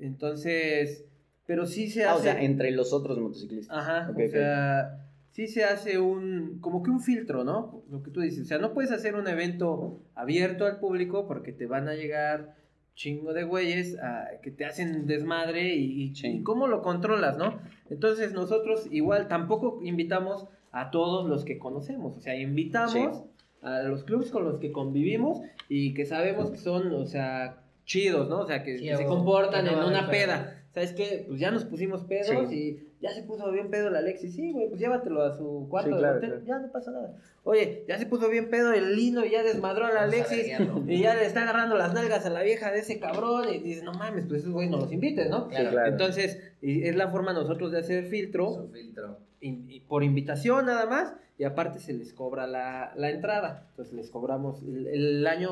[0.00, 1.04] Entonces,
[1.46, 2.20] pero sí se Ah, hace...
[2.20, 3.76] o sea, entre los otros motociclistas.
[3.76, 7.82] Ajá, o sea, sí se hace un, como que un filtro, ¿no?
[7.90, 11.52] Lo que tú dices, o sea, no puedes hacer un evento abierto al público porque
[11.52, 12.56] te van a llegar
[12.94, 17.58] chingo de güeyes a- que te hacen desmadre y, y- y cómo lo controlas, ¿no?
[17.90, 23.24] Entonces nosotros igual tampoco invitamos a todos los que conocemos, o sea, invitamos Sí.
[23.62, 28.28] A los clubs con los que convivimos y que sabemos que son, o sea, chidos,
[28.28, 28.40] ¿no?
[28.40, 30.61] O sea, que, Sí, que se comportan que no en una peda.
[30.72, 31.24] ¿Sabes qué?
[31.28, 32.54] Pues ya nos pusimos pedos Sí.
[32.56, 34.34] y ya se puso bien pedo el Alexis.
[34.34, 36.30] Sí, güey, pues llévatelo a su cuarto Sí, del hotel.
[36.30, 36.44] claro.
[36.46, 37.14] Ya no pasa nada.
[37.44, 40.46] Oye, ya se puso bien pedo el Lino y ya desmadró al Alexis.
[40.86, 43.48] Y ya le está agarrando las nalgas a la vieja de ese cabrón.
[43.52, 45.48] Y dices, no mames, pues esos güeyes no los invites, ¿no?
[45.48, 45.64] Claro.
[45.66, 45.88] Sí, claro.
[45.90, 49.18] Entonces, y es la forma nosotros de hacer filtro Su filtro.
[49.40, 54.08] y por invitación nada más y aparte se les cobra la, la entrada entonces les
[54.10, 55.50] cobramos el, el año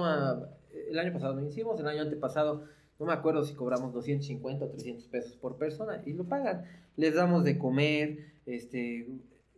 [0.88, 2.64] el año pasado no hicimos el año antepasado
[3.00, 6.64] no me acuerdo si cobramos 250 o 300 pesos por persona y lo pagan
[6.96, 9.08] les damos de comer este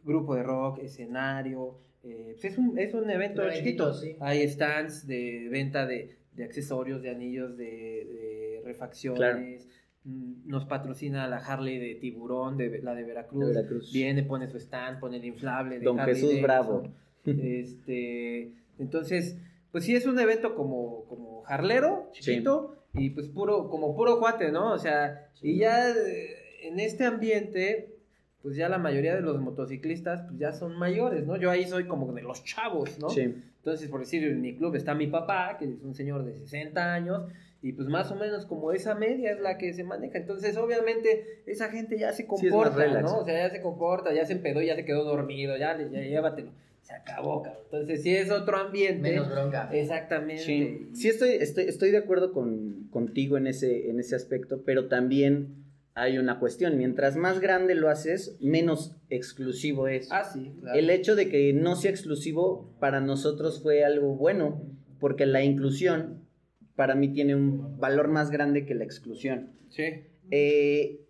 [0.04, 4.16] grupo de rock escenario eh, pues es un es un evento eventito, chiquito sí.
[4.20, 9.68] hay stands de venta de, de accesorios de anillos de, de refacciones
[10.04, 13.46] nos patrocina la Harley de Tiburón, de la de Veracruz.
[13.46, 13.92] De Veracruz.
[13.92, 16.42] Viene, pone su stand, pone el inflable de Don Harley Jesús Davidson.
[16.42, 16.82] Bravo.
[17.24, 19.36] Este, entonces,
[19.70, 24.52] pues sí es un evento como, como jarlero, chiquito, y pues puro, como puro cuate,
[24.52, 24.72] ¿no?
[24.72, 27.96] O sea, y ya eh, en este ambiente,
[28.42, 31.36] pues ya la mayoría de los motociclistas pues ya son mayores, ¿no?
[31.36, 33.08] Yo ahí soy como de los chavos, ¿no?
[33.08, 33.34] Sí.
[33.58, 36.92] Entonces, por decir, en mi club está mi papá, que es un señor de 60
[36.92, 37.24] años,
[37.62, 40.18] y pues más o menos como esa media es la que se maneja.
[40.18, 43.00] Entonces, obviamente, esa gente ya se comporta.
[43.00, 43.18] ¿no?
[43.18, 46.50] O sea, ya se comporta, ya se empedó, ya se quedó dormido, ya, ya llévatelo.
[46.82, 47.62] Se acabó, cabrón.
[47.64, 49.10] Entonces, si es otro ambiente.
[49.10, 49.70] Menos bronca.
[49.72, 50.42] Exactamente.
[50.42, 54.88] Sí, sí estoy, estoy, estoy de acuerdo con, contigo en ese, en ese aspecto, pero
[54.88, 55.62] también
[55.94, 56.76] hay una cuestión.
[56.78, 60.10] Mientras más grande lo haces, menos exclusivo es.
[60.10, 60.78] Ah, sí, claro.
[60.78, 64.62] El hecho de que no sea exclusivo para nosotros fue algo bueno,
[64.98, 66.26] porque la inclusión
[66.74, 69.52] para mí tiene un valor más grande que la exclusión.
[69.68, 69.84] Sí.
[70.30, 71.00] Eh,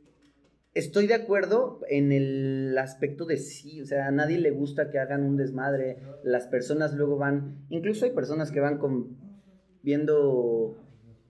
[0.74, 4.98] estoy de acuerdo en el aspecto de sí, o sea, a nadie le gusta que
[4.98, 9.16] hagan un desmadre, las personas luego van, incluso hay personas que van con,
[9.82, 10.76] viendo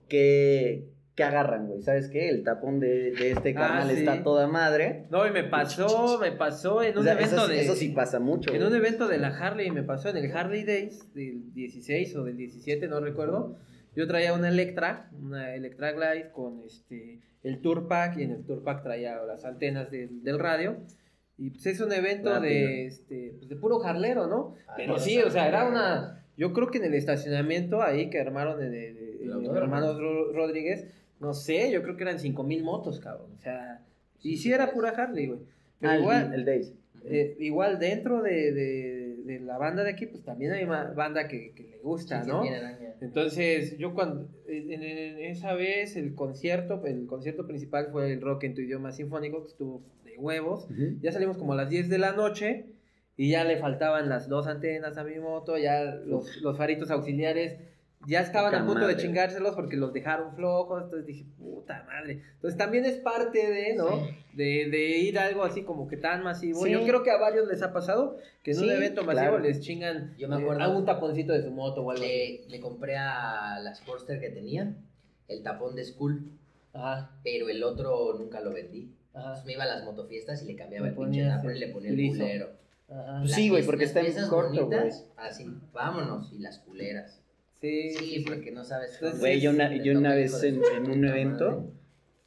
[0.07, 2.29] que, que agarran, güey, ¿sabes qué?
[2.29, 3.97] El tapón de, de este Ah, canal sí.
[3.99, 5.05] está toda madre.
[5.11, 7.61] No, y me pasó, me pasó en O un sea, evento eso, de.
[7.61, 8.51] eso sí pasa mucho.
[8.51, 8.69] En güey.
[8.69, 12.37] un evento de la Harley, me pasó en el Harley Days del 16 o del
[12.37, 13.57] 17, no recuerdo.
[13.95, 18.43] Yo traía una Electra, una Electra Glide con este el Tour Pack y en el
[18.45, 20.77] Tour Pack traía las antenas del, del radio.
[21.37, 22.41] Y pues es un evento Rápido.
[22.67, 24.55] de este pues, de puro jarlero, ¿no?
[24.67, 28.19] Ah, Pero sí, o sea, era una yo creo que en el estacionamiento ahí que
[28.19, 29.57] armaron en el autódromo.
[29.57, 30.87] hermanos Ro- Rodríguez,
[31.19, 33.31] no sé, yo creo que eran 5000 motos, cabrón.
[33.33, 33.81] O sea,
[34.21, 35.39] y sí era pura Harley, güey.
[35.79, 36.73] Pero Ah, igual, el Days.
[37.05, 38.51] eh, igual dentro de,
[39.25, 42.29] de- la banda de aquí, pues también hay ma- banda que, que le gusta, Sí,
[42.29, 42.41] ¿no?
[43.01, 44.83] Entonces, yo cuando, en,
[45.19, 49.49] esa vez el concierto, el concierto principal fue el rock en tu idioma sinfónico, que
[49.49, 50.67] estuvo de huevos.
[51.01, 52.65] Ya salimos como a las 10 de la noche
[53.17, 57.57] y ya le faltaban las dos antenas a mi moto, ya los, los faritos auxiliares
[58.07, 62.21] ya estaban a punto de chingárselos porque los dejaron flojos, entonces dije, puta madre.
[62.35, 64.05] Entonces también es parte de, ¿no?
[64.05, 64.15] Sí.
[64.33, 66.63] De, de ir a algo así como que tan masivo.
[66.65, 66.71] Sí.
[66.71, 69.39] Yo creo que a varios les ha pasado que en un evento masivo claro.
[69.39, 72.41] les chingan Yo me acuerdo- a un taponcito de su moto o algo así.
[72.47, 74.75] Le, le compré a la Sportster que tenía
[75.27, 76.31] el tapón de Skull,
[76.73, 78.91] Ajá, pero el otro nunca lo vendí.
[79.13, 81.67] ajá, Entonces me iba a las motofiestas y le cambiaba el pinche tapón y le
[81.69, 82.19] ponía el liso.
[82.19, 82.49] culero.
[82.89, 83.17] ajá.
[83.19, 87.22] Pues Las sí, güey, porque está en corto, bonitas, Así, vámonos, y las culeras.
[87.63, 88.25] Sí, Sí, sí, sí.
[88.27, 88.99] porque no sabes.
[89.19, 91.71] Güey, yo una, yo una vez en, un evento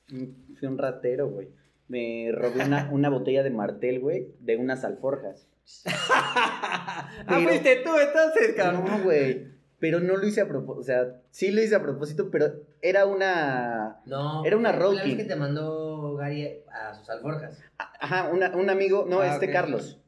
[0.08, 1.48] fui un ratero, güey.
[1.88, 5.46] Me robé una, una botella de martel, güey, de unas alforjas.
[5.86, 7.10] ah,
[7.42, 8.84] fuiste tú entonces, cabrón.
[8.86, 9.48] No, güey.
[9.78, 10.80] Pero no lo hice a propósito.
[10.80, 14.00] O sea, sí lo hice a propósito, pero era una.
[14.06, 14.72] No, Era una
[15.04, 15.16] King.
[15.18, 17.58] que te mandó Gary a sus alforjas.
[17.78, 19.04] Ajá, una- un amigo.
[19.06, 19.50] No, Ah, este.
[19.52, 20.00] Carlos.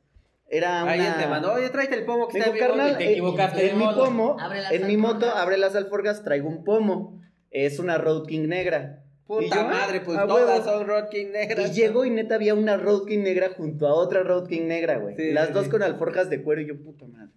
[0.49, 0.93] Era una.
[0.93, 3.71] Alguien te mandó, oye, tráete el pomo que está bonito", carnal, y te equivocaste en,
[3.73, 4.05] en mi moto.
[4.05, 5.37] pomo, Abre las en mi moto, alforjas.
[5.43, 7.21] abre las alforjas, traigo un pomo.
[7.51, 9.03] Es una Road King negra.
[9.27, 10.79] Puta Y yo, ah, madre, pues todas huevo.
[10.79, 11.71] son Road King negras.
[11.71, 14.97] Y llego y neta había una Road King negra junto a otra Road King negra,
[14.99, 15.17] güey.
[15.17, 15.71] Sí, las sí, dos sí.
[15.71, 17.29] con alforjas de cuero y yo, puta madre.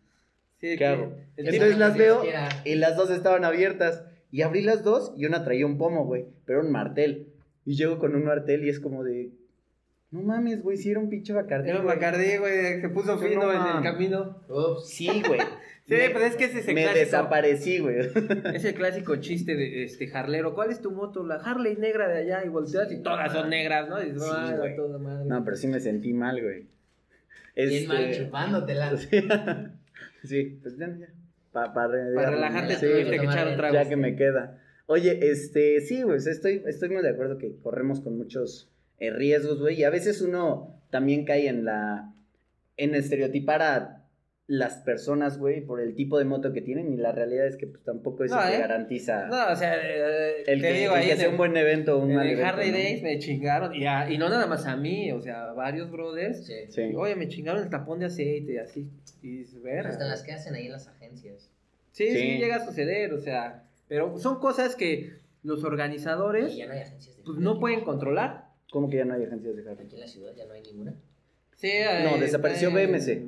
[0.61, 1.13] Sí, ¿Qué que- hago?
[1.35, 2.23] Entonces las veo
[2.63, 4.03] y las dos estaban abiertas.
[4.31, 6.27] Y abrí las dos y una traía un pomo, güey.
[6.45, 7.27] Pero un martel.
[7.65, 9.31] Y llego con un martel y es como de.
[10.11, 11.69] No mames, güey, si era un pinche bacardí.
[11.69, 11.95] Era un güey".
[11.95, 13.91] Bacardí, güey, que puso No fino en el mames.
[13.91, 14.43] camino.
[14.49, 14.87] Ups.
[14.89, 15.39] Sí, güey.
[15.83, 16.99] Sí, Me- pues es que ese es el Me clásico.
[17.05, 17.95] desaparecí, güey.
[18.55, 20.53] Es el clásico chiste de este jarlero.
[20.53, 21.25] ¿Cuál es tu moto?
[21.25, 22.45] La Harley negra de allá.
[22.45, 23.99] Y volteas y todas son negras, ¿no?
[24.01, 24.73] Y dices, Sí, "Ay, güey.
[24.73, 25.25] a toda madre".
[25.27, 26.67] No, pero sí me sentí mal, güey.
[27.55, 28.91] Bien mal Este, chupándotela.
[30.23, 31.07] Sí, pues ya, ya.
[31.51, 33.73] Pa- pa Para ya- relajarte sí, tuviste que echar un trago.
[33.73, 34.61] ya que me queda.
[34.85, 38.69] Oye, este, sí, güey, estoy, estoy muy de acuerdo que corremos con muchos
[39.01, 42.13] eh, riesgos, güey, y a veces uno también cae en la,
[42.77, 43.97] en estereotipar a
[44.47, 47.67] las personas, güey, por el tipo de moto que tienen, y la realidad es que
[47.67, 48.59] pues tampoco eso No, te ¿eh?
[48.59, 51.37] garantiza No, o sea, eh, el te que, digo el ahí que sea el- un
[51.37, 52.77] buen evento o un en mal el evento, Harley ¿no?
[52.77, 53.73] Days me chingaron.
[53.73, 56.45] Y, a- y no nada más a mí, o sea, a varios brothers.
[56.45, 56.53] Sí.
[56.69, 56.91] Sí.
[56.95, 58.89] Oye, me chingaron el tapón de aceite y así.
[59.23, 59.89] Y "Verga".
[59.89, 61.49] Hasta las que hacen ahí en las agencias.
[61.91, 62.37] Sí, sí, Sí.
[62.37, 66.79] llega a suceder, o sea, pero son cosas que los organizadores Y ya no hay
[66.79, 68.50] agencias de pues no pueden controlar.
[68.71, 69.85] ¿Cómo que ya no hay agencias de Harley?
[69.85, 70.95] Aquí en la ciudad ya no hay ninguna.
[71.57, 71.69] Sí,
[72.03, 73.23] No, desapareció BMC.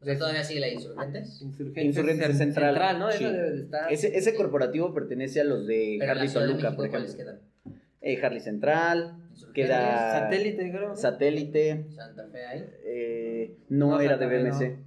[0.00, 1.42] O sea, todavía sigue la de Insurgentes.
[1.42, 3.10] Insurgentes, Insurgentes Cen- Central, ¿no?
[3.10, 3.24] sí.
[3.24, 3.92] Eso debe de estar.
[3.92, 7.34] Ese, ese corporativo pertenece a los de Pero Harley Toluca, por ¿cuáles ejemplo.
[7.64, 7.80] quedan?
[8.00, 9.16] Eh, Harley Central,
[9.54, 10.88] queda- Satélite, creo.
[10.88, 10.96] ¿no?
[10.96, 12.64] Satélite, Santa Fe ahí.
[12.84, 14.78] eh, no, No, era de Fe, BMC.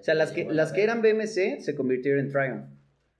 [0.00, 2.64] O sea, las que, las que eran BMC se convirtieron en Triumph.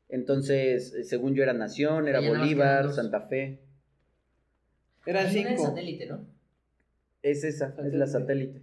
[0.09, 2.91] Entonces, eh, según yo era Nación, era Bolívar.
[2.93, 3.61] Santa Fe.
[5.07, 5.69] Eran Hay una en cinco.
[5.69, 6.27] satélite, ¿no?
[7.23, 8.61] Es esa, es la satélite.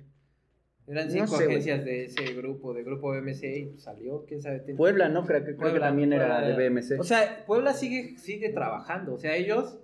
[0.88, 1.48] Eran No cinco güey.
[1.48, 4.60] agencias de ese grupo, de grupo BMC y pues salió, quién sabe.
[4.62, 5.26] tiene- Puebla, ¿no?
[5.26, 7.00] Creo que, creo que Puebla, también era de BMC.
[7.00, 9.14] O sea, Puebla sigue, sigue trabajando.
[9.14, 9.80] O sea, ellos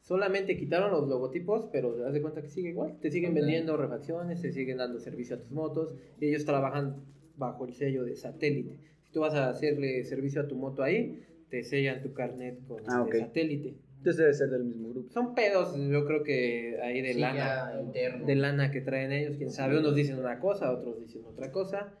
[0.00, 2.98] Solamente quitaron los logotipos, pero te das de cuenta que sigue igual.
[3.00, 5.94] Te siguen vendiendo refacciones, te siguen dando servicio a tus motos.
[6.20, 6.96] Y ellos trabajan
[7.38, 8.76] bajo el sello de satélite.
[9.02, 12.82] Si tú vas a hacerle servicio a tu moto ahí, te sellan tu carnet con
[12.86, 13.24] Ah, este ok.
[13.28, 13.76] satélite.
[14.04, 15.10] Entonces debe ser del mismo grupo.
[15.14, 17.72] Son pedos, yo creo que ahí de Sí, lana.
[17.80, 18.26] interno.
[18.26, 19.78] De lana que traen ellos, quién sabe.
[19.78, 21.94] Unos dicen una cosa, otros dicen otra cosa.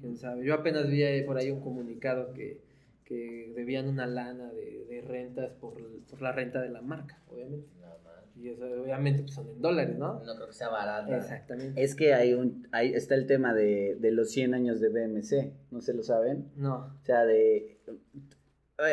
[0.00, 0.46] Quién sabe.
[0.46, 2.62] Yo apenas vi ahí por ahí un comunicado que,
[3.04, 5.74] que debían una lana de, de rentas por,
[6.08, 7.68] por la renta de la marca, obviamente.
[7.78, 8.12] Nada más.
[8.34, 10.22] Y eso obviamente pues, son en dólares, ¿no?
[10.24, 11.14] No creo que sea barata.
[11.14, 11.84] Exactamente.
[11.84, 15.52] Es que hay un, ahí está el tema de, de los 100 años de BMC,
[15.70, 16.46] ¿no se lo saben?
[16.56, 16.76] No.
[17.02, 17.78] O sea, de...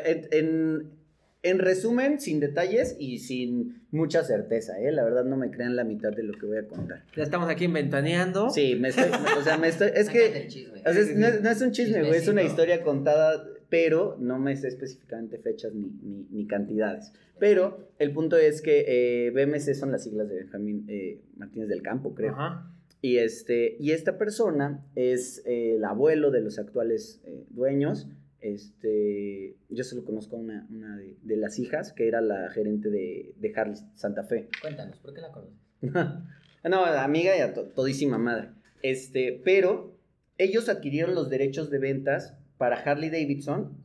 [0.05, 0.99] En, en,
[1.42, 4.92] en resumen, sin detalles y sin mucha certeza, ¿eh?
[4.92, 7.04] La verdad no me crean la mitad de lo que voy a contar.
[7.16, 8.50] Ya estamos aquí ventaneando.
[8.50, 9.06] Sí, me estoy...
[9.40, 9.90] o sea, me estoy...
[9.96, 10.48] Es que...
[10.48, 10.80] chisme.
[10.86, 14.18] o sea, es- no, es- no es un chisme, güey, es una historia contada, pero
[14.20, 17.14] no me sé específicamente fechas ni, ni, ni cantidades.
[17.40, 18.84] Pero el punto es que
[19.28, 22.32] eh, BMC son las siglas de Benjamín eh, Martínez del Campo, creo.
[22.34, 22.70] Ajá.
[23.02, 28.10] Y, este, y esta persona es eh, el abuelo de los actuales dueños.
[28.42, 32.90] Este, yo solo conozco a una, una de, de las hijas, que era la gerente
[32.90, 34.48] de, de Harley Santa Fe.
[34.62, 35.56] Cuéntanos, ¿por qué la conoces?
[36.70, 38.50] no, amiga y a to- todísima madre.
[38.82, 39.96] Este, pero
[40.38, 43.78] ellos adquirieron los derechos de ventas para Harley Davidson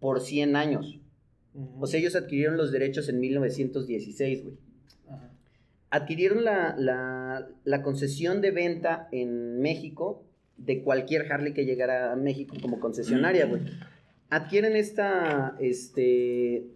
[0.00, 1.00] por 100 años.
[1.80, 4.56] O sea, ellos adquirieron los derechos en 1916, güey
[5.90, 10.22] adquirieron la, la- la concesión de venta en México
[10.58, 13.62] de cualquier Harley que llegara a México como concesionaria, güey.
[14.30, 16.66] Adquieren esta este,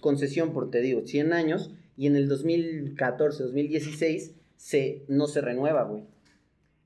[0.00, 5.84] concesión por, te digo, 100 años y en el 2014, 2016 se, no se renueva,
[5.84, 6.04] güey.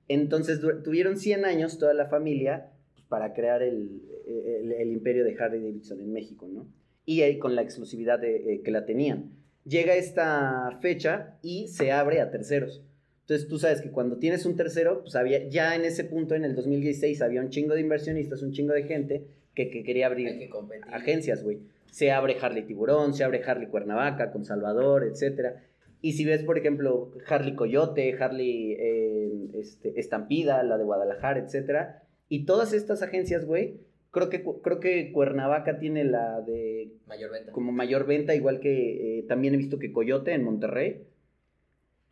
[0.09, 5.37] Entonces tuvieron 100 años toda la familia pues, para crear el, el- el imperio de
[5.39, 6.67] Harley Davidson en México, ¿no?
[7.05, 9.33] Y ahí con la exclusividad de, eh, que la tenían
[9.65, 12.83] llega esta fecha y se abre a terceros.
[13.27, 16.45] Entonces tú sabes que cuando tienes un tercero, pues había, ya en ese punto, en
[16.45, 20.39] el 2016, había un chingo de inversionistas, un chingo de gente que, que quería abrir
[20.39, 20.49] que
[20.93, 21.59] agencias, güey.
[21.91, 25.65] Se abre Harley Tiburón, se abre Harley Cuernavaca, con Salvador, etcétera.
[26.01, 32.05] Y si ves, por ejemplo, Harley Coyote, Harley eh, este, Estampida, la de Guadalajara, etcétera.
[32.29, 33.81] Y todas estas agencias, güey,
[34.13, 37.51] creo que, creo que Cuernavaca tiene la de Mayor venta.
[37.51, 41.03] como mayor venta, igual que eh, también he visto que Coyote en Monterrey.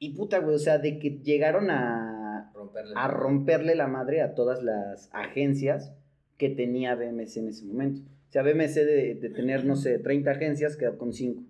[0.05, 2.93] Y puta, güey, o sea, de que llegaron a, Romperle.
[2.97, 5.93] a romperle la madre a todas las agencias
[6.37, 8.01] que tenía BMC en ese momento.
[8.29, 11.43] O sea, BMC de, de tener, no sé, 30 agencias quedó con 5.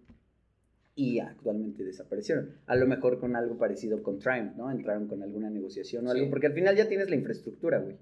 [0.96, 2.50] Y actualmente desaparecieron.
[2.66, 4.70] A lo mejor con algo parecido con Triumph, ¿no?
[4.70, 6.18] Entraron con alguna negociación o Sí.
[6.18, 7.96] algo, porque al final ya tienes la infraestructura, güey.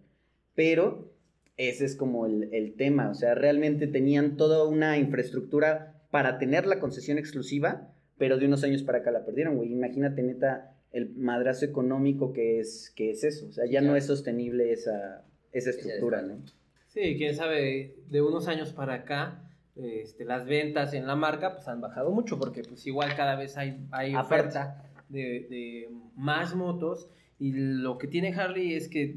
[0.55, 1.11] Pero
[1.57, 3.09] ese es como el, el tema.
[3.09, 8.63] O sea, realmente tenían toda una infraestructura para tener la concesión exclusiva, pero de unos
[8.65, 9.73] años para acá la perdieron, güey.
[9.73, 13.47] Imagínate, neta, el madrazo económico que es, que es eso.
[13.49, 16.37] O sea, ya Sí, no es sostenible esa, esa estructura, ¿no?
[16.37, 16.57] desfase.
[16.89, 21.67] Sí, quién sabe, de unos años para acá, este, las ventas en la marca pues
[21.67, 27.09] han bajado mucho porque pues igual cada vez hay, hay oferta de, de más motos
[27.39, 29.17] y lo que tiene Harley es que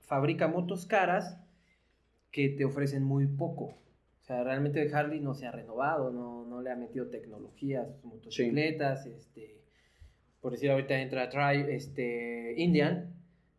[0.00, 1.38] fabrica motos caras
[2.32, 3.78] que te ofrecen muy poco.
[4.24, 7.86] O sea, realmente Harley no se ha renovado, no, no le ha metido tecnología a
[7.86, 9.58] sus motocicletas, este,
[10.40, 13.12] por decir ahorita entra Tri, este, Indian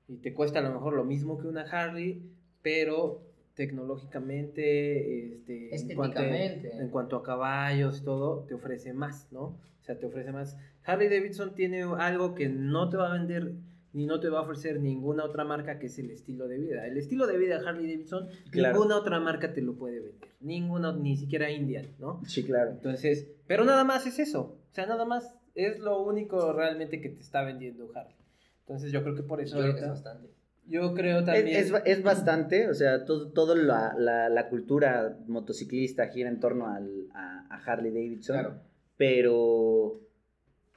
[0.08, 2.20] y te cuesta a lo mejor lo mismo que una Harley,
[2.64, 3.22] pero
[3.54, 6.78] tecnológicamente, este, en cuanto, Estéticamente.
[6.78, 9.44] en cuanto a caballos, todo, te ofrece más, ¿no?
[9.44, 10.58] O sea, te ofrece más.
[10.84, 13.54] Harley Davidson tiene algo que no te va a vender
[13.96, 16.86] ni no te va a ofrecer ninguna otra marca que es el estilo de vida.
[16.86, 18.76] El estilo de vida de Harley Davidson, Claro.
[18.76, 20.30] ninguna otra marca te lo puede vender.
[20.42, 22.22] Ninguna, ni siquiera Indian, ¿no?
[22.26, 22.72] Sí, claro.
[22.72, 24.60] Entonces, pero nada más es eso.
[24.70, 28.16] O sea, nada más es lo único realmente que te está vendiendo Harley.
[28.60, 30.30] Entonces, yo creo que por Yo eso creo que es bastante.
[30.68, 31.48] yo creo también.
[31.48, 36.68] es, es bastante, o sea, todo, todo la, la, la cultura motociclista gira en torno
[36.68, 38.56] al, a, a Harley Davidson, Claro.
[38.98, 40.02] pero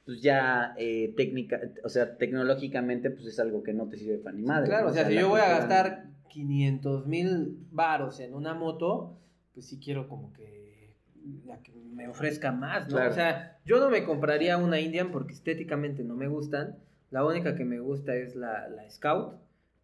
[0.09, 4.35] pues ya eh, técnica, o sea, tecnológicamente pues es algo que no te sirve para
[4.35, 4.69] ni madre.
[4.69, 4.91] Claro, ¿no?
[4.93, 9.19] o sea, si yo voy a gastar 500 mil varos en una moto,
[9.53, 10.97] pues sí quiero como que
[11.45, 12.95] la que me ofrezca más, ¿no?
[12.95, 13.11] Claro.
[13.11, 16.79] O sea, yo no me compraría una Indian porque estéticamente no me gustan.
[17.11, 19.35] La única que me gusta es la, la Scout.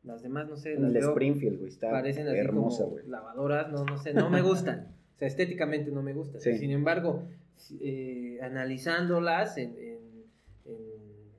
[0.05, 3.09] Las demás, no sé, las Springfield, güey, está parecen así hermosa, como güey.
[3.09, 4.89] lavadoras, no, no sé, no me gustan.
[5.15, 6.41] O sea, estéticamente no me gustan.
[6.41, 6.59] Sí.
[6.59, 7.23] Sin embargo,
[7.81, 9.77] eh, analizándolas en,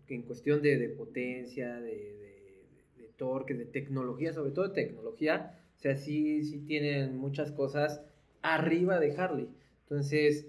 [0.10, 2.66] en, cuestión de, de potencia, de, de-
[2.98, 8.02] de torque, de tecnología, sobre todo de tecnología, o sea, sí, sí tienen muchas cosas
[8.42, 9.50] arriba de Harley.
[9.84, 10.48] Entonces,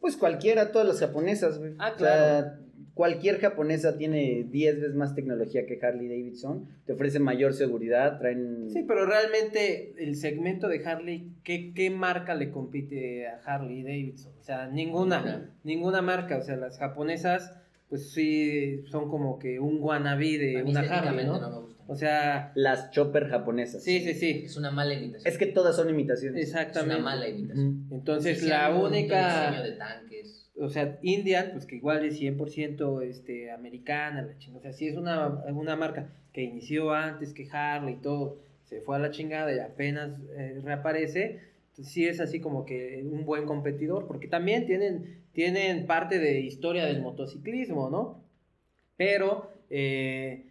[0.00, 1.72] Pues cualquiera, todas las japonesas, güey.
[1.78, 2.58] Ah, O sea,
[2.94, 6.68] cualquier japonesa tiene 10 veces más tecnología que Harley Davidson.
[6.84, 8.68] Te ofrece mayor seguridad, traen...
[8.70, 14.32] Sí, pero realmente el segmento de Harley, ¿qué, qué marca le compite a Harley Davidson?
[14.38, 15.50] O sea, ninguna, Ninguna.
[15.64, 16.36] ninguna marca.
[16.38, 17.56] O sea, las japonesas,
[17.88, 21.40] pues sí, son como que un wannabe de A mí una Harley, ¿no?
[21.40, 21.82] no me gusta.
[21.88, 23.82] O sea, Las chopper japonesas.
[23.84, 24.42] sí, sí, sí.
[24.44, 25.32] Es una mala imitación.
[25.32, 26.42] Es que todas son imitaciones.
[26.42, 26.96] es Exactamente.
[26.96, 27.86] una mala imitación.
[27.92, 29.50] Entonces, Sí, la única...
[29.50, 30.50] diseño de tanques.
[30.60, 34.58] o sea, Indian, pues que igual es 100% este, americana, la chingada.
[34.58, 38.80] O sea, sí es una, una marca que inició antes que Harley y todo, se
[38.80, 41.40] fue a la chingada y apenas eh, reaparece.
[41.70, 46.40] Entonces, sí es así como que un buen competidor, porque también tienen, tienen parte de
[46.40, 48.24] historia del motociclismo, ¿no?
[48.96, 50.46] Pero, eh,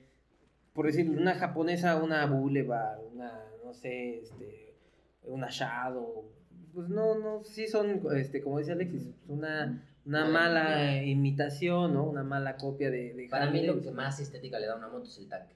[0.73, 3.33] por decir, una japonesa, una Boulevard, una,
[3.63, 4.75] no sé, este,
[5.23, 6.29] una Shadow,
[6.71, 12.03] pues no, no, sí son, este, como dice Alexis, una, una Mala imitación, ¿no?
[12.03, 14.77] Una mala copia de, de Para Harley mí lo que más estética le da a
[14.77, 15.55] una moto es el tanque.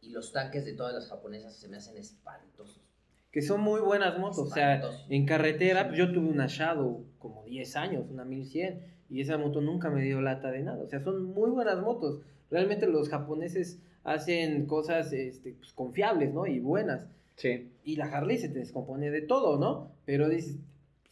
[0.00, 2.87] Y los tanques de todas las japonesas se me hacen espantosos.
[3.30, 7.76] Que son muy buenas motos, o sea, en carretera, yo tuve una Shadow como 10
[7.76, 11.24] años, una 1100, y esa moto nunca me dio lata de nada, o sea, son
[11.34, 12.20] muy buenas motos.
[12.50, 16.46] Realmente los japoneses hacen cosas este, pues, confiables, ¿no?
[16.46, 17.06] Y buenas.
[17.36, 17.70] Sí.
[17.84, 19.92] Y la Harley se te descompone de todo, ¿no?
[20.06, 20.56] Pero dices,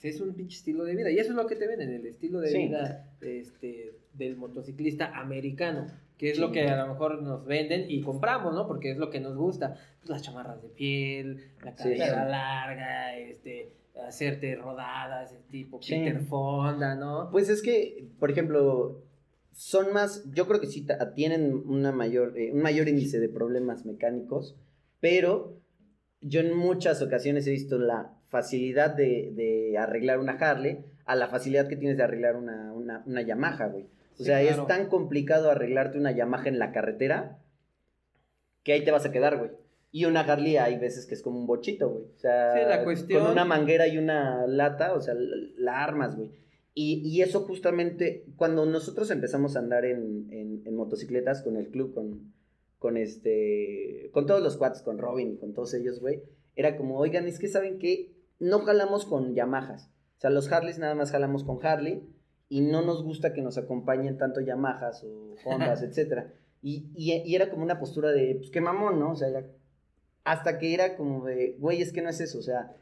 [0.02, 1.10] es un pinche estilo de vida.
[1.10, 2.58] Y eso es lo que te venden, el estilo de Sí.
[2.58, 5.86] vida este, del motociclista americano.
[6.18, 8.66] Que es lo que a lo mejor nos venden y compramos, ¿no?
[8.66, 9.74] Porque es lo que nos gusta.
[10.00, 11.82] Pues, las chamarras de piel, la Sí.
[11.96, 13.72] carrera larga, este,
[14.06, 15.94] hacerte rodadas, el tipo Sí.
[15.94, 17.28] Peter Fonda, ¿no?
[17.30, 19.02] Pues es que, por ejemplo,
[19.52, 23.84] son más, yo creo que sí tienen una mayor, eh, un mayor índice de problemas
[23.86, 24.56] mecánicos,
[25.00, 25.58] pero
[26.20, 31.28] yo en muchas ocasiones he visto la facilidad de, de arreglar una Harley a la
[31.28, 33.86] facilidad que tienes de arreglar una, una, una Yamaha, güey.
[34.16, 34.62] O Sí, sea, claro.
[34.62, 37.38] es tan complicado arreglarte una Yamaha en la carretera
[38.62, 39.50] que ahí te vas a quedar, güey.
[39.92, 42.04] Y una Harley hay veces que es como un bochito, güey.
[42.04, 46.16] O sea, Sí, la cuestión- con una manguera y una lata, o sea, la, armas,
[46.16, 46.30] güey.
[46.74, 51.68] Y, y eso justamente, cuando nosotros empezamos a andar en, en- en motocicletas con el
[51.68, 52.34] club, con,
[52.78, 56.22] con este, con todos los quads, con Robin y con todos ellos, güey,
[56.56, 59.90] era como, oigan, es que saben que no jalamos con Yamahas.
[60.18, 62.02] O sea, los Harleys nada más jalamos con Harley
[62.48, 66.32] y no nos gusta que nos acompañen tanto Yamahas o Hondas, etcétera.
[66.62, 69.12] Y, y, y era como una postura de, pues qué mamón, ¿no?
[69.12, 69.46] O sea, era-
[70.24, 72.74] hasta que era como de, güey, es que no es eso, o sea,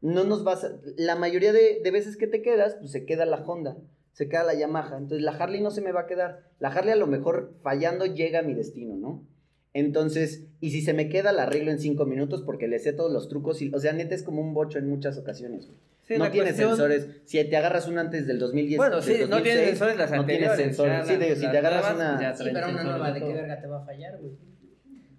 [0.00, 3.24] no nos vas a, la mayoría de, de veces que te quedas, pues se queda
[3.26, 3.76] la Honda,
[4.12, 6.92] se queda la Yamaha, entonces la Harley no se me va a quedar, la Harley
[6.92, 9.26] a lo mejor fallando llega a mi destino, ¿no?
[9.72, 13.12] Entonces, y si se me queda, la arreglo en cinco minutos porque le sé todos
[13.12, 15.78] los trucos, y, o sea, neta es como un bocho en muchas ocasiones, güey.
[16.04, 19.40] Sí, no tiene cuestión- sensores, si te agarras una antes del 2010, Bueno, sí, no
[19.42, 20.76] tiene 2006, sensores las no tiene anteriores.
[20.76, 22.20] sensores, ya sí, si te agarras nuevas, una...
[22.22, 24.32] ya Sí, pero una nueva, ¿de qué verga te va a fallar, güey?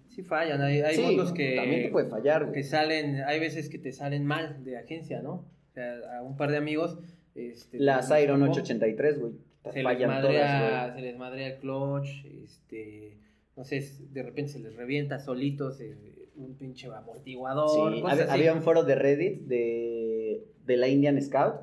[0.08, 1.56] Sí fallan, hay, hay Sí, motos que...
[1.56, 2.54] también te puede fallar, güey.
[2.54, 5.32] que salen, hay veces que te salen mal de agencia, ¿no?
[5.32, 6.98] O sea, a un par de amigos.
[7.34, 9.32] Este, Las les Iron tocó, 883, güey.
[9.64, 13.18] Se les, Fallan madrea, todas, se les madrea el clutch, este,
[13.56, 15.96] no sé, de repente se les revienta solitos eh,
[16.36, 17.92] un pinche amortiguador.
[17.94, 18.40] Sí, cosas había, así.
[18.40, 20.15] había un foro de Reddit de,
[20.64, 21.54] de la Indian Scout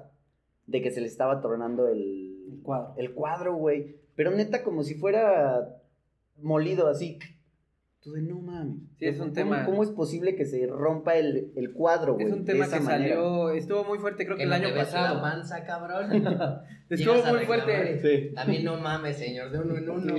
[0.68, 2.94] de que se le estaba tornando el, El cuadro.
[2.98, 3.98] el cuadro, güey.
[4.16, 5.78] Pero neta, como si fuera
[6.38, 7.20] molido así.
[8.04, 8.82] Tú de no mames.
[9.00, 12.26] Sí, es un ¿Cómo- tema- ¿Cómo es posible que se rompa el, el cuadro, güey?
[12.28, 13.16] Es un de tema esa que manera?
[13.16, 15.16] salió, estuvo muy fuerte, creo que, Que el año pasado.
[15.16, 16.12] la panza, cabrón.
[16.90, 18.00] Estuvo muy fuerte.
[18.02, 18.36] Sí.
[18.36, 20.16] También no mames, señor, de uno en uno.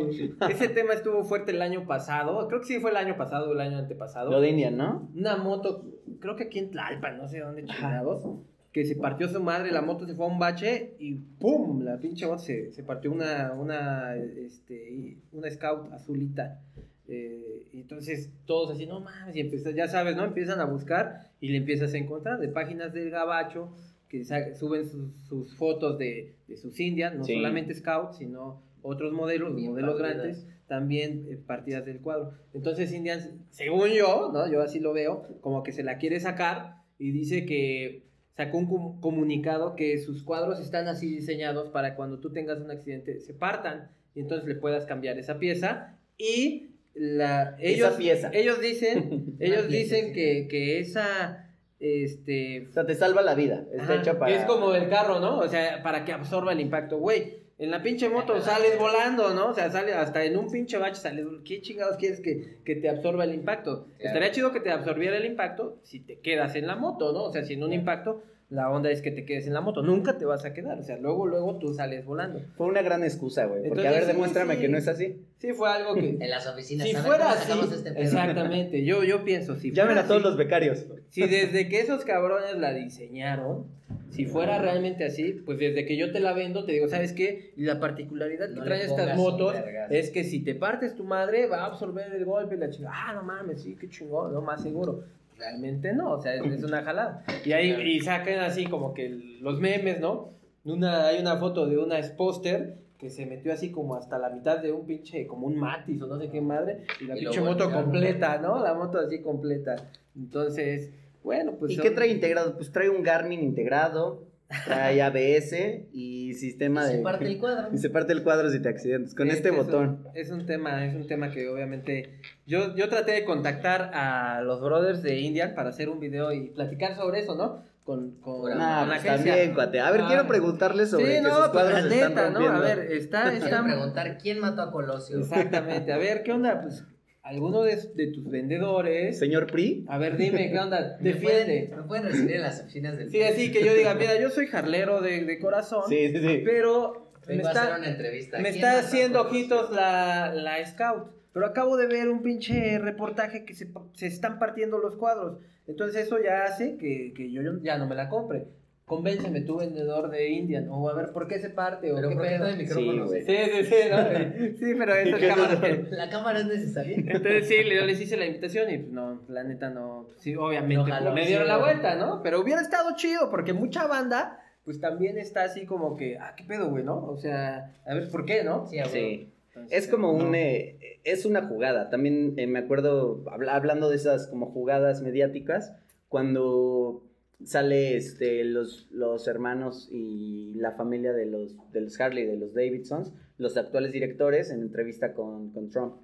[0.49, 2.49] Ese tema estuvo fuerte el año pasado.
[2.49, 4.30] Creo que sí fue el año pasado o el año antepasado.
[4.30, 5.11] Lo de Indian, ¿no?
[5.14, 5.85] una moto,
[6.20, 8.24] creo que aquí en Tlalpan, no sé dónde chingados,
[8.72, 11.82] que se partió su madre, la moto se fue a un bache y ¡pum!
[11.82, 16.61] La pinche moto se, se partió una, una, este, una scout azulita.
[17.09, 20.24] Eh, y entonces todos así, no mames, y empiezan, ya sabes, ¿no?
[20.24, 23.68] Empiezan a buscar y le empiezas a encontrar de páginas del gabacho
[24.09, 27.34] que suben sus, sus fotos de, de sus indias, no Sí.
[27.34, 30.16] solamente scout, sino otros modelos, Bien modelos partidas.
[30.22, 32.32] grandes, también eh, partidas del cuadro.
[32.55, 34.50] Entonces Indians, según yo, ¿no?
[34.50, 38.05] Yo así lo veo, como que se la quiere sacar y dice que
[38.36, 42.70] sacó un com- comunicado que sus cuadros están así diseñados para cuando tú tengas un
[42.70, 48.30] accidente se partan y entonces le puedas cambiar esa pieza y la ellos Esa pieza.
[48.32, 51.40] ellos dicen ellos dicen que, que esa
[51.80, 53.64] este O sea, te salva la vida.
[53.72, 54.32] Está Ajá, hecha para...
[54.32, 55.38] Que es como el carro, ¿no?
[55.38, 57.45] O sea, para que absorba el impacto, güey.
[57.57, 59.51] En la pinche moto sales volando, ¿no?
[59.51, 61.26] O sea, sale hasta en un pinche bache sales.
[61.45, 63.84] ¿Qué chingados quieres que, que te absorba el impacto?
[63.99, 63.99] Claro.
[63.99, 67.24] Estaría chido que te absorbiera el impacto si te quedas en la moto, ¿no?
[67.24, 69.82] O sea, si en un impacto la onda es que te quedes en la moto,
[69.82, 72.40] nunca te vas a quedar, o sea, luego, luego tú sales volando.
[72.57, 73.62] Fue una gran excusa, güey.
[73.62, 74.61] Porque, Entonces, a ver, sí, demuéstrame sí.
[74.61, 75.16] que no es así.
[75.38, 76.11] Sí, fue algo que...
[76.20, 76.86] En las oficinas.
[76.86, 80.28] si fuera ¿cómo así, este exactamente, yo, yo pienso, si Llamen fuera a todos así-
[80.28, 80.86] los becarios.
[81.09, 83.66] Si desde que esos cabrones la diseñaron,
[84.11, 87.53] si fuera realmente así, pues desde que yo te la vendo, te digo, ¿sabes qué?
[87.57, 89.57] Y la particularidad que No traen estas motos
[89.90, 92.95] es que si te partes tu madre, va a absorber el golpe y la chingada.
[92.97, 95.05] Ah, no mames, sí, qué chingón, no más seguro.
[95.45, 97.24] Realmente no, o sea, es, es una jalada.
[97.45, 100.30] Y ahí y sacan así como que los memes, ¿no?
[100.64, 104.59] Una, hay una foto de una Sposter que se metió así como hasta la mitad
[104.62, 107.40] de un pinche, como un Matis o no sé qué madre, y la Y pinche
[107.40, 108.62] moto completa, ¿no?
[108.62, 109.76] La moto así completa.
[110.16, 110.90] Entonces,
[111.22, 111.72] bueno, pues...
[111.72, 112.55] ¿Y son- qué trae integrado?
[112.57, 114.22] Pues trae un Garmin integrado,
[114.64, 115.52] trae ABS
[115.92, 116.96] y sistema Y de...
[116.98, 117.68] se parte el cuadro.
[117.72, 119.14] Y se parte el cuadro si te accidentas.
[119.14, 120.09] Con este es un- botón.
[120.14, 124.61] es un tema, es un tema que obviamente yo, yo traté de contactar a los
[124.61, 127.62] brothers de Indian para hacer un video y platicar sobre eso, ¿no?
[127.84, 129.32] Con, con, Bueno, con la pues agencia.
[129.32, 129.78] también, cuate.
[129.80, 130.07] A ver, Ah.
[130.09, 132.38] quiero preguntarles sobre Sí, que no, sus pues cuadros la se están neta, ¿no?
[132.40, 132.59] rompiendo.
[132.59, 133.62] A ver, está, Quiero está...
[133.64, 135.18] preguntar quién mató a Colosio.
[135.20, 136.62] Exactamente, a ver, ¿qué onda?
[136.62, 136.82] Pues,
[137.25, 139.18] alguno de, de tus vendedores...
[139.18, 140.99] Señor Pri, A ver, dime, ¿qué onda?
[141.01, 141.77] ¿Me pueden, Defiende.
[141.77, 144.47] me pueden recibir en las oficinas del Sí, así que yo diga, mira, yo soy
[144.47, 146.43] jarlero de, de corazón, sí, sí, sí.
[146.45, 148.37] pero me a hacer está, una entrevista.
[148.39, 151.12] me ¿Quién está haciendo ojitos la, la scout.
[151.33, 155.41] Pero acabo de ver un pinche reportaje que se, se están partiendo los cuadros.
[155.66, 158.47] Entonces eso ya hace que, que yo ya no me la compre.
[158.87, 160.68] Convénceme tú, vendedor de Indian.
[160.70, 161.91] O a ver, ¿por qué se parte?
[161.91, 162.47] O Pero qué ¿por qué pedo.
[162.49, 163.09] el micrófono?
[163.09, 163.22] Sí, güey.
[163.24, 164.57] Sí, sí, sí, ¿no?
[164.59, 165.91] Sí, pero ¿Y esas qué es cámaras eso?
[165.91, 165.97] que...
[165.97, 166.97] La cámara es necesaria.
[166.99, 170.91] Entonces sí, yo les hice la invitación y pues no, la neta no, sí, obviamente
[170.91, 172.20] No pues, me sí, dieron la vuelta, ¿no?
[172.22, 176.45] Pero hubiera estado chido porque mucha banda pues también está así como que, ah, qué
[176.45, 177.05] pedo, güey, ¿no?
[177.07, 178.66] O sea, a ver, ¿por qué, no?
[178.66, 178.78] Sí.
[178.93, 179.30] Sí.
[179.49, 180.24] Entonces, Es como no.
[180.26, 180.35] un...
[180.35, 181.89] eh, es una jugada.
[181.91, 185.72] También eh, me acuerdo, habla- hablando de esas como jugadas mediáticas,
[186.09, 187.03] cuando
[187.45, 192.55] sale este, los, los hermanos y la familia de los, de los Harley, de los
[192.55, 195.97] Davidsons, los actuales directores, en entrevista con, con Trump,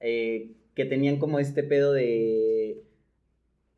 [0.00, 2.82] eh, que tenían como este pedo de,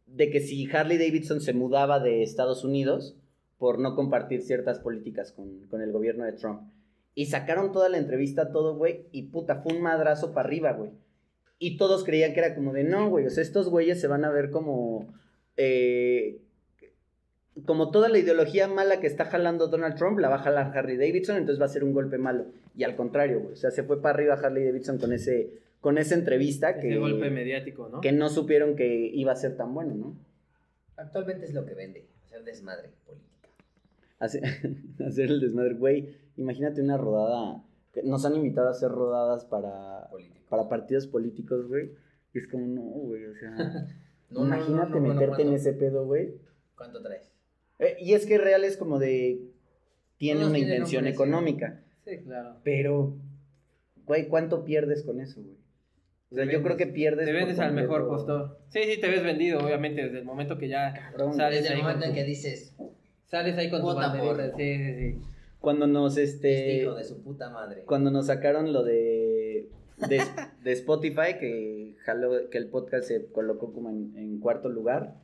[0.06, 3.16] de que si Harley Davidson se mudaba de Estados Unidos
[3.58, 6.62] por no compartir ciertas políticas con, con el gobierno de Trump.
[7.14, 10.92] Y sacaron toda la entrevista, todo, güey, y puta, fue un madrazo para arriba, güey.
[11.58, 14.24] Y todos creían que era como de, no, güey, o sea, estos güeyes se van
[14.24, 15.12] a ver como...
[15.56, 16.40] eh,
[17.66, 20.96] como toda la ideología mala que está jalando Donald Trump, la va a jalar Harley
[20.96, 22.46] Davidson, entonces va a ser un golpe malo.
[22.76, 25.96] Y al contrario, güey, o sea, se fue para arriba Harley Davidson con ese con
[25.96, 28.00] esa entrevista Ese que, golpe mediático, ¿no?
[28.02, 30.16] que no supieron que iba a ser tan bueno, ¿no?
[30.96, 33.48] Actualmente es lo que vende, hacer desmadre política.
[34.18, 34.42] Hacer,
[35.06, 36.14] hacer el desmadre, güey.
[36.36, 37.64] Imagínate una rodada.
[38.04, 40.10] Nos han invitado a hacer rodadas para,
[40.50, 41.92] para partidos políticos, güey.
[42.34, 43.88] Y es como, no, güey, o sea.
[44.30, 46.36] No, no, imagínate no, no, no, meterte en ese pedo, güey.
[46.76, 47.29] ¿Cuánto traes?
[47.80, 49.40] Eh, y es que real es como de.
[50.18, 51.82] Tiene Todos una intención económica.
[52.04, 52.56] Sí, claro.
[52.62, 53.16] Pero,
[54.04, 55.56] güey, ¿cuánto pierdes con eso, güey?
[56.30, 57.26] O sea, Te yo creo que pierdes.
[57.26, 58.58] Te vendes al mejor postor.
[58.68, 61.34] Sí, sí, te ves vendido, obviamente, desde el momento que ya Cabrón.
[61.34, 62.74] sales Desde el momento en que dices,
[63.30, 64.56] Sales ahí con tu banderita.
[64.56, 65.18] Sí, sí, sí.
[65.60, 66.82] Cuando nos, este este.
[66.82, 67.82] hijo de su puta madre.
[67.84, 69.68] cuando nos sacaron lo de,
[70.08, 70.22] de,
[70.64, 75.14] de Spotify, que, jaló, que el podcast se colocó como en, en cuarto lugar,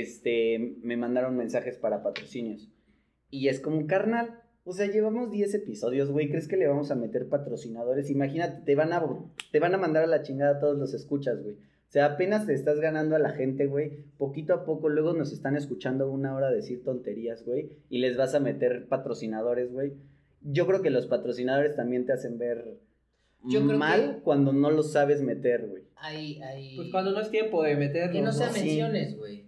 [0.00, 2.68] este, me mandaron mensajes para patrocinios.
[3.30, 6.94] Y es como, carnal, o sea, llevamos 10 episodios, güey, ¿crees que le vamos a
[6.94, 8.10] meter patrocinadores?
[8.10, 9.04] Imagínate, te van a,
[9.50, 11.54] te van a mandar a la chingada a todos los escuchas, güey.
[11.54, 14.04] O sea, apenas te estás ganando a la gente, güey.
[14.16, 17.68] Poquito a poco, luego nos están escuchando una hora decir tonterías, güey.
[17.90, 19.92] Y les vas a meter patrocinadores, güey.
[20.40, 22.78] Yo creo que los patrocinadores también te hacen ver
[23.44, 25.82] Yo creo mal que- cuando no los sabes meter, güey.
[25.96, 26.76] Hay, hay...
[26.76, 28.12] Pues cuando no es tiempo de meterlo.
[28.12, 28.60] Que no sean Sí.
[28.64, 29.44] menciones, güey.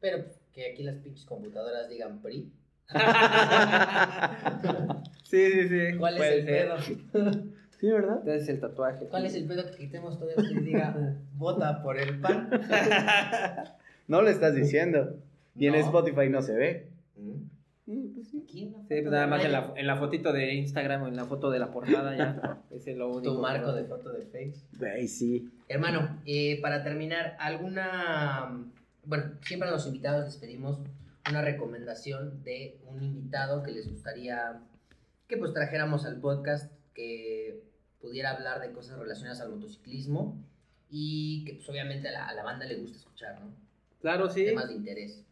[0.00, 2.50] Pero que aquí las pinches computadoras digan PRI.
[5.24, 5.96] sí, sí, sí.
[5.98, 6.68] ¿Cuál es el ser.
[6.68, 6.76] pedo?
[7.78, 8.18] Sí, ¿verdad?
[8.18, 9.06] Entonces el tatuaje.
[9.06, 12.50] ¿Cuál es el pedo que quitemos todo esto y diga vota por el PAN?
[14.08, 15.18] No lo estás diciendo.
[15.54, 15.74] Y en.
[15.74, 16.88] Spotify no se ve.
[17.16, 18.14] ¿Mm?
[18.14, 18.44] Pues sí.
[18.48, 21.50] Sí, pues nada más en la, en la fotito de Instagram o en la foto
[21.50, 22.62] de la portada ya.
[22.70, 23.34] Ese es lo único.
[23.34, 24.64] Tu marco de foto de Face.
[24.78, 25.50] Güey, sí.
[25.68, 28.64] Hermano, eh, para terminar, alguna...
[29.08, 30.80] Bueno, siempre a los invitados les pedimos
[31.30, 34.60] una recomendación de un invitado que les gustaría
[35.26, 37.62] que pues trajéramos al podcast, que
[38.02, 40.36] pudiera hablar de cosas relacionadas al motociclismo
[40.90, 43.50] y que pues obviamente a la, a la banda le gusta escuchar, ¿no?
[44.02, 44.44] Claro, sí.
[44.44, 45.24] Temas de interés.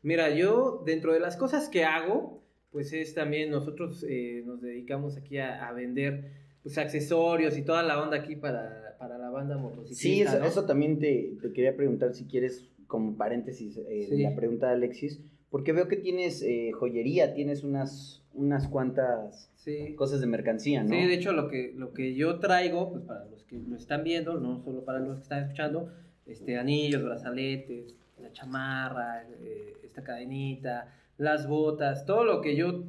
[0.00, 5.18] Mira, yo dentro de las cosas que hago, pues es también nosotros eh, nos dedicamos
[5.18, 9.58] aquí a, a vender pues accesorios y toda la onda aquí para, para la banda
[9.58, 10.02] motociclista.
[10.02, 10.46] Sí, eso, ¿no?
[10.46, 14.22] eso también te, te quería preguntar si quieres, como paréntesis, eh, Sí.
[14.22, 15.20] la pregunta de Alexis,
[15.50, 19.94] Porque veo que tienes eh, joyería, tienes unas, unas cuantas Sí.
[19.94, 20.90] cosas de mercancía, ¿no?
[20.90, 24.04] Sí, de hecho lo que, lo que yo traigo, pues para los que lo están
[24.04, 25.90] viendo, no solo para los que están escuchando,
[26.26, 32.84] este, anillos, brazaletes, la chamarra, eh, esta cadenita, las botas, todo lo que yo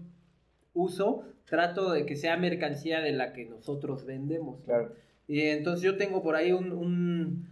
[0.73, 4.61] uso, trato de que sea mercancía de la que nosotros vendemos.
[4.65, 4.91] Claro.
[5.29, 7.48] Y entonces yo tengo por ahí un, un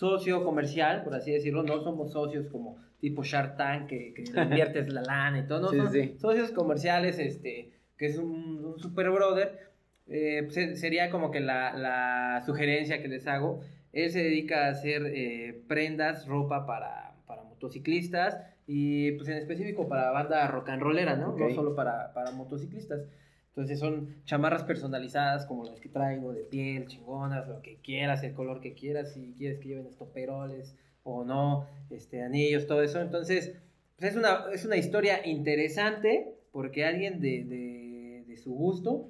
[0.00, 4.88] socio comercial, por así decirlo, no somos socios como tipo Shark Tank, que, que inviertes
[4.92, 6.14] la lana y todo, no, Sí, son sí.
[6.18, 9.48] socios comerciales, este, que es un, un super brother,
[10.08, 13.60] eh, pues, se- sería como que la, la sugerencia que les hago,
[13.92, 19.88] él se dedica a hacer eh, prendas, ropa para, para motociclistas y pues en específico
[19.88, 21.34] para banda rock and rollera, ¿no?
[21.36, 23.00] No solo para, para motociclistas.
[23.56, 28.34] Entonces son chamarras personalizadas como las que traigo, de piel, chingonas, lo que quieras, el
[28.34, 33.00] color que quieras, si quieres que lleven estoperoles o no, este, anillos, todo eso.
[33.00, 33.54] Entonces,
[33.96, 39.08] pues es una, es una historia interesante porque alguien de, de, de su gusto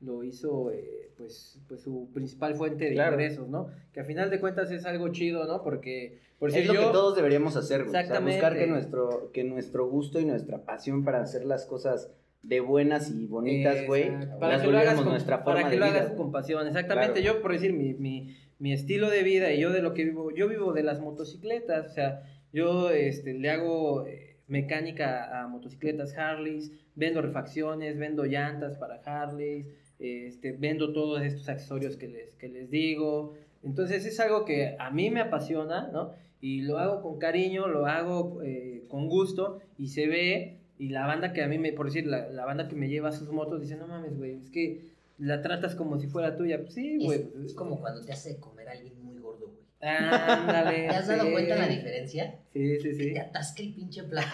[0.00, 3.12] lo hizo, eh, pues, pues su principal fuente de Claro.
[3.14, 3.68] ingresos, ¿no?
[3.94, 5.62] Que a final de cuentas es algo chido, ¿no?
[5.62, 7.88] Porque, por es decir, lo que todos deberíamos hacer, güey.
[7.88, 8.36] O sea, Exactamente.
[8.36, 12.10] buscar que nuestro, que nuestro gusto y nuestra pasión para hacer las cosas
[12.46, 14.10] de buenas y bonitas, güey.
[14.38, 16.00] Para las que lo hagas con, nuestra forma para que de lo vida.
[16.00, 16.66] hagas con pasión.
[16.66, 17.36] Exactamente, Claro.
[17.38, 20.30] yo por decir mi, mi, mi estilo de vida y yo de lo que vivo,
[20.32, 22.22] yo vivo de las motocicletas, o sea,
[22.52, 29.66] yo este, le hago eh, mecánica a motocicletas Harleys, vendo refacciones, vendo llantas para Harleys,
[29.98, 33.34] este, vendo todos estos accesorios que les, que les digo.
[33.64, 36.12] Entonces es algo que a mí me apasiona, ¿no?
[36.40, 40.60] Y lo hago con cariño, lo hago eh, con gusto y se ve.
[40.78, 43.12] Y la banda que a mí me, por decir, la, la banda que me lleva
[43.12, 46.60] sus motos dice, no mames, güey, es que la tratas como si fuera tuya.
[46.60, 47.20] Pues sí, güey.
[47.20, 49.64] Es, es como cuando te hace comer a alguien muy gordo, güey.
[49.80, 50.88] Ándale.
[50.88, 51.32] ¿Te has dado sí.
[51.32, 52.38] cuenta la diferencia?
[52.52, 53.12] Sí, sí, Que sí.
[53.12, 54.30] te atasca el pinche plato.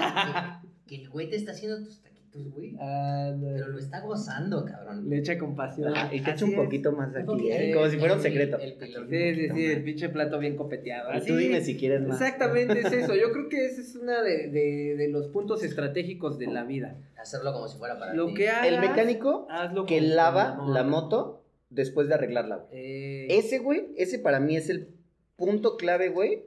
[0.86, 1.98] Que, que el güey te está haciendo tus
[2.32, 2.76] taquitos, güey.
[2.76, 5.08] Pero lo está gozando, cabrón.
[5.08, 5.94] Le echa con pasión.
[5.96, 6.56] Ajá, y te echo Así un es.
[6.56, 7.50] poquito más aquí.
[7.50, 7.72] ¿eh?
[7.74, 8.58] como si fuera un El- secreto.
[8.58, 9.08] el pilón.
[9.08, 11.12] Sí, sí, sí, poquito el pinche plato bien copeteado.
[11.12, 11.26] Y Así.
[11.28, 12.20] tú dime si quieres más.
[12.20, 13.14] Exactamente es eso.
[13.14, 16.96] Yo creo que ese es uno de, de, de los puntos estratégicos de la vida.
[17.18, 18.34] Hacerlo como si fuera para Lo ti.
[18.34, 22.68] que hagas, El mecánico hazlo que lava la moto después de arreglarla, güey.
[22.72, 24.88] Eh, Ese, güey, ese para mí es el
[25.36, 26.42] punto clave, güey,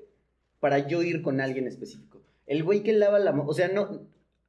[0.60, 2.22] para yo ir con alguien específico.
[2.46, 4.02] El güey que lava la moto, o sea, no,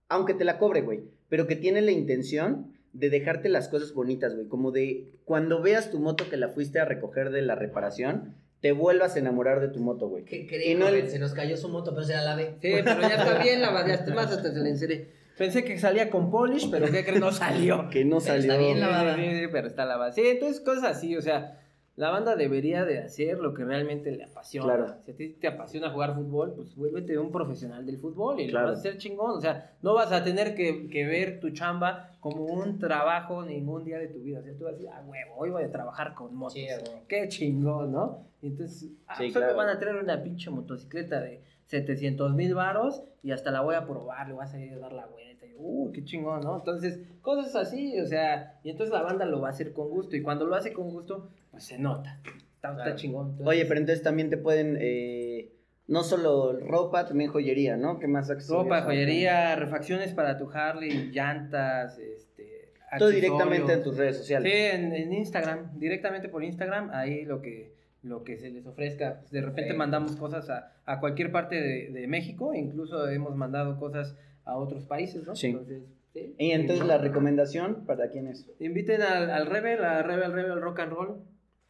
[0.09, 4.35] aunque te la cobre, güey, pero que tiene la intención de dejarte las cosas bonitas,
[4.35, 4.49] güey.
[4.49, 8.73] Como de cuando veas tu moto que la fuiste a recoger de la reparación, te
[8.73, 10.25] vuelvas a enamorar de tu moto, güey.
[10.25, 12.55] ¿Qué Y no el- Se nos cayó su moto, pero se la lavé.
[12.63, 15.15] Sí, pero ya está bien lavada, ya está más hasta se la enceré.
[15.37, 17.21] Pensé que salía con polish, pero ¿qué crees?
[17.21, 17.91] No salió.
[17.91, 18.53] Que no Pero salió.
[18.53, 19.17] está bien Sí, lavada.
[19.17, 20.13] sí, sí, pero está lavada.
[20.13, 21.61] Sí, entonces cosas así, o sea,
[21.97, 24.67] la banda debería de hacer lo que realmente le apasiona.
[24.77, 24.95] Claro.
[25.05, 28.67] Si a ti te apasiona jugar fútbol, pues vuélvete un profesional del fútbol y Claro.
[28.67, 29.31] lo vas a hacer chingón.
[29.31, 33.85] O sea, no vas a tener que, que ver tu chamba como un trabajo ningún
[33.85, 34.41] día de tu vida.
[34.41, 36.55] O sea, tú vas a decir, ah, huevo, hoy voy a trabajar con motos.
[36.55, 36.67] Sí.
[37.09, 38.27] Qué chingón, ¿no?
[38.43, 39.57] Y Entonces, ah, Sí, me claro.
[39.57, 43.87] van a traer una pinche motocicleta de 700 mil varos y hasta la voy a
[43.87, 45.47] probar, le voy a salir a dar la vuelta.
[45.47, 46.57] Y, uh, qué chingón, ¿no?
[46.59, 50.15] Entonces, cosas así, o sea, y entonces la banda lo va a hacer con gusto.
[50.15, 52.21] Y cuando lo hace con gusto, pues se nota.
[52.57, 53.31] Está, chingón.
[53.31, 55.53] Entonces, Oye, pero entonces también te pueden, eh,
[55.87, 57.99] no solo ropa, también joyería, ¿no?
[57.99, 58.65] ¿Qué más accesorios?
[58.65, 62.73] Ropa, joyería, refacciones para tu Harley, llantas, este.
[62.99, 64.75] Todo directamente en tus redes Sí, sociales.
[64.75, 69.21] en, en Instagram, directamente por Instagram, ahí lo que, lo que se les ofrezca.
[69.21, 69.77] Pues, de repente Sí.
[69.77, 74.85] mandamos cosas a, a cualquier parte de, de México, incluso hemos mandado cosas a otros
[74.85, 75.35] países, ¿no?
[75.37, 75.49] Sí.
[75.49, 75.83] Entonces,
[76.13, 76.35] sí.
[76.39, 78.49] Y entonces la recomendación, ¿para quién es?
[78.61, 81.23] Inviten al, al Rebel, a Rebel Rebel Rock and Roll,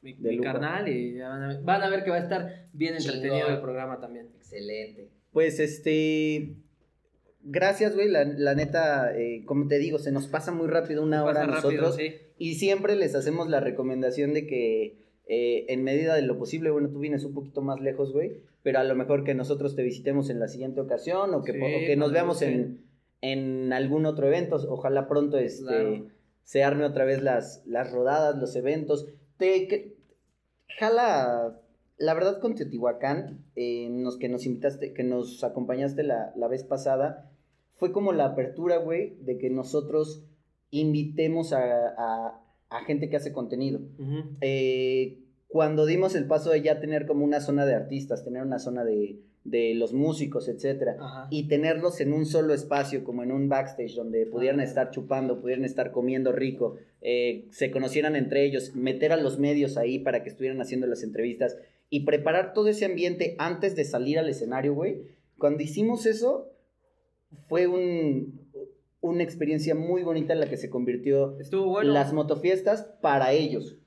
[0.02, 2.94] mi, carnal, y ya van a, ver, van a ver que va a estar bien
[2.94, 3.54] entretenido Chingón.
[3.54, 4.28] el programa también.
[4.36, 5.08] Excelente.
[5.32, 6.56] Pues este.
[7.42, 8.08] Gracias, güey.
[8.08, 11.46] La, la neta, eh, como te digo, se nos pasa muy rápido una hora a
[11.46, 11.96] rápido, nosotros.
[11.96, 12.14] sí.
[12.38, 16.90] Y siempre les hacemos la recomendación de que, eh, en medida de lo posible, bueno,
[16.90, 18.42] tú vienes un poquito más lejos, güey.
[18.62, 21.58] Pero a lo mejor que nosotros te visitemos en la siguiente ocasión o que, Sí,
[21.60, 22.84] o que nos veamos en,
[23.20, 24.56] en algún otro evento.
[24.68, 26.06] Ojalá pronto este, Claro.
[26.42, 29.06] se arme otra vez las, las rodadas, los eventos.
[29.38, 29.96] Te, que-
[30.78, 31.60] jala,
[31.98, 36.64] la verdad con Teotihuacán, eh, nos, que nos invitaste, que nos acompañaste la, la vez
[36.64, 37.30] pasada,
[37.74, 40.24] fue como la apertura, güey, de que nosotros
[40.70, 41.60] invitemos a,
[41.96, 43.80] a- a gente que hace contenido.
[43.98, 44.36] Ujú.
[44.40, 45.20] Eh,
[45.56, 48.84] cuando dimos el paso de ya tener como una zona de artistas, tener una zona
[48.84, 51.28] de, de los músicos, etcétera, Ajá.
[51.30, 55.64] y tenerlos en un solo espacio, como en un backstage, donde pudieran estar chupando, pudieran
[55.64, 60.28] estar comiendo rico, eh, se conocieran entre ellos, meter a los medios ahí para que
[60.28, 61.56] estuvieran haciendo las entrevistas
[61.88, 65.04] y preparar todo ese ambiente antes de salir al escenario, güey.
[65.38, 66.52] Cuando hicimos eso,
[67.48, 68.42] fue un,
[69.00, 71.94] una experiencia muy bonita en la que se convirtió bueno.
[71.94, 73.78] las motofiestas para ellos.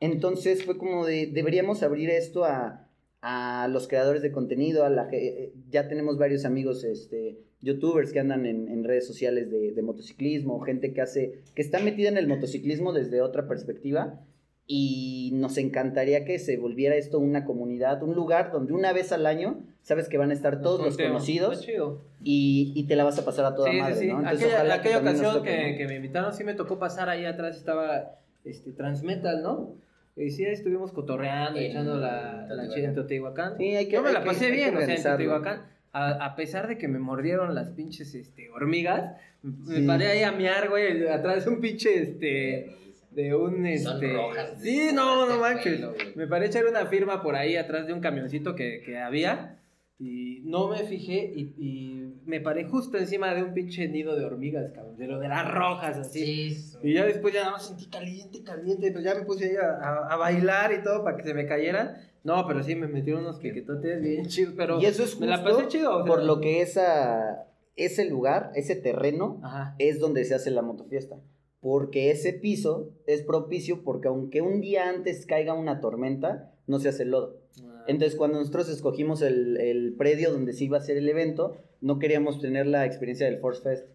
[0.00, 2.86] Entonces fue como de, deberíamos abrir esto a,
[3.22, 8.12] a los creadores de contenido, a la, ge- eh, ya tenemos varios amigos, este, youtubers
[8.12, 12.08] que andan en, en redes sociales de, de motociclismo, gente que hace, que está metida
[12.08, 14.20] en el motociclismo desde otra perspectiva
[14.68, 19.24] y nos encantaría que se volviera esto una comunidad, un lugar donde una vez al
[19.24, 22.02] año sabes que van a estar todos los conocidos chido.
[22.22, 24.06] y, y te la vas a pasar a toda Sí, madre, sí, sí.
[24.08, 24.18] ¿no?
[24.20, 25.78] Entonces, aquella que aquella también nos ocasión toque, que, ¿no?
[25.78, 29.74] que me invitaron, sí me tocó pasar ahí atrás, estaba este, Transmetal, ¿no?
[30.16, 33.58] Y sí, ahí estuvimos cotorreando, En echando la, la chida en Teotihuacán.
[33.58, 35.02] Sí, hay que- Yo me hay la pasé que bien, o sea, en.
[35.02, 35.62] Teotihuacán.
[35.92, 39.12] A, a pesar de que me mordieron las pinches este, hormigas,
[39.42, 39.86] me Sí.
[39.86, 42.70] paré ahí a miar, güey, atrás de un pinche, este,
[43.10, 44.12] de un, Son este...
[44.12, 44.52] rojas.
[44.60, 45.76] Sí, no, no de manches.
[45.76, 45.94] pelo.
[46.14, 49.58] Me paré a echar una firma por ahí atrás de un camioncito que, que había
[49.98, 54.24] y no me fijé y, y me paré justo encima de un pinche nido de
[54.24, 56.54] hormigas, cabrón, de lo de las rojas, así.
[56.54, 59.56] Sí, Y ya después ya nada más sentí caliente, caliente, pues ya me puse ahí
[59.56, 61.96] a, a- a bailar y todo para que se me cayeran.
[62.24, 65.38] No, pero sí me metieron unos piquetotes bien chidos, pero y eso es me la
[65.38, 65.96] justo pasé chido.
[65.98, 66.12] o sea.
[66.12, 69.76] por lo que esa, ese lugar, ese terreno, Ajá.
[69.78, 71.16] es donde se hace la motofiesta.
[71.60, 76.88] Porque ese piso es propicio porque aunque un día antes caiga una tormenta, no se
[76.88, 77.40] hace lodo.
[77.88, 81.98] Entonces cuando nosotros escogimos el, el predio donde se iba a hacer el evento, no
[81.98, 83.88] queríamos tener la experiencia del Force Fest,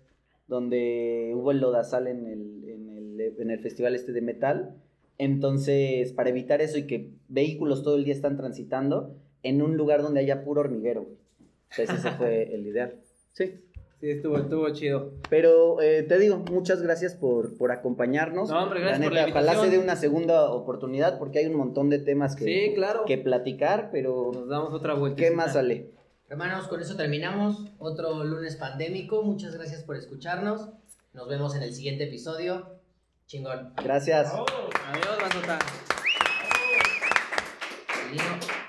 [0.47, 4.75] donde hubo el lodazal en el, en el, en el festival este de metal.
[5.17, 10.01] Entonces, para evitar eso y que vehículos todo el día están transitando, en un lugar
[10.01, 11.07] donde haya puro hormiguero.
[11.71, 12.95] Entonces ese fue el ideal.
[13.33, 13.55] Sí.
[14.01, 15.11] Sí, estuvo, estuvo chido.
[15.29, 18.49] Pero eh, te digo, muchas gracias por, por acompañarnos.
[18.49, 19.79] No, hombre, gracias la por la neta, ojalá se invitación.
[19.79, 23.05] dé una segunda oportunidad porque hay un montón de temas que, Sí, claro.
[23.05, 25.21] que platicar, pero Nos damos otra vuelta.
[25.21, 25.91] ¿qué más sale?
[26.29, 27.65] Hermanos, con eso terminamos.
[27.77, 29.21] Otro lunes pandémico.
[29.21, 30.69] Muchas gracias por escucharnos.
[31.13, 32.69] Nos vemos en el siguiente episodio.
[33.27, 33.73] Chingón.
[33.83, 34.33] Gracias.
[34.33, 35.59] Adiós, Bandota.
[38.11, 38.60] Lino.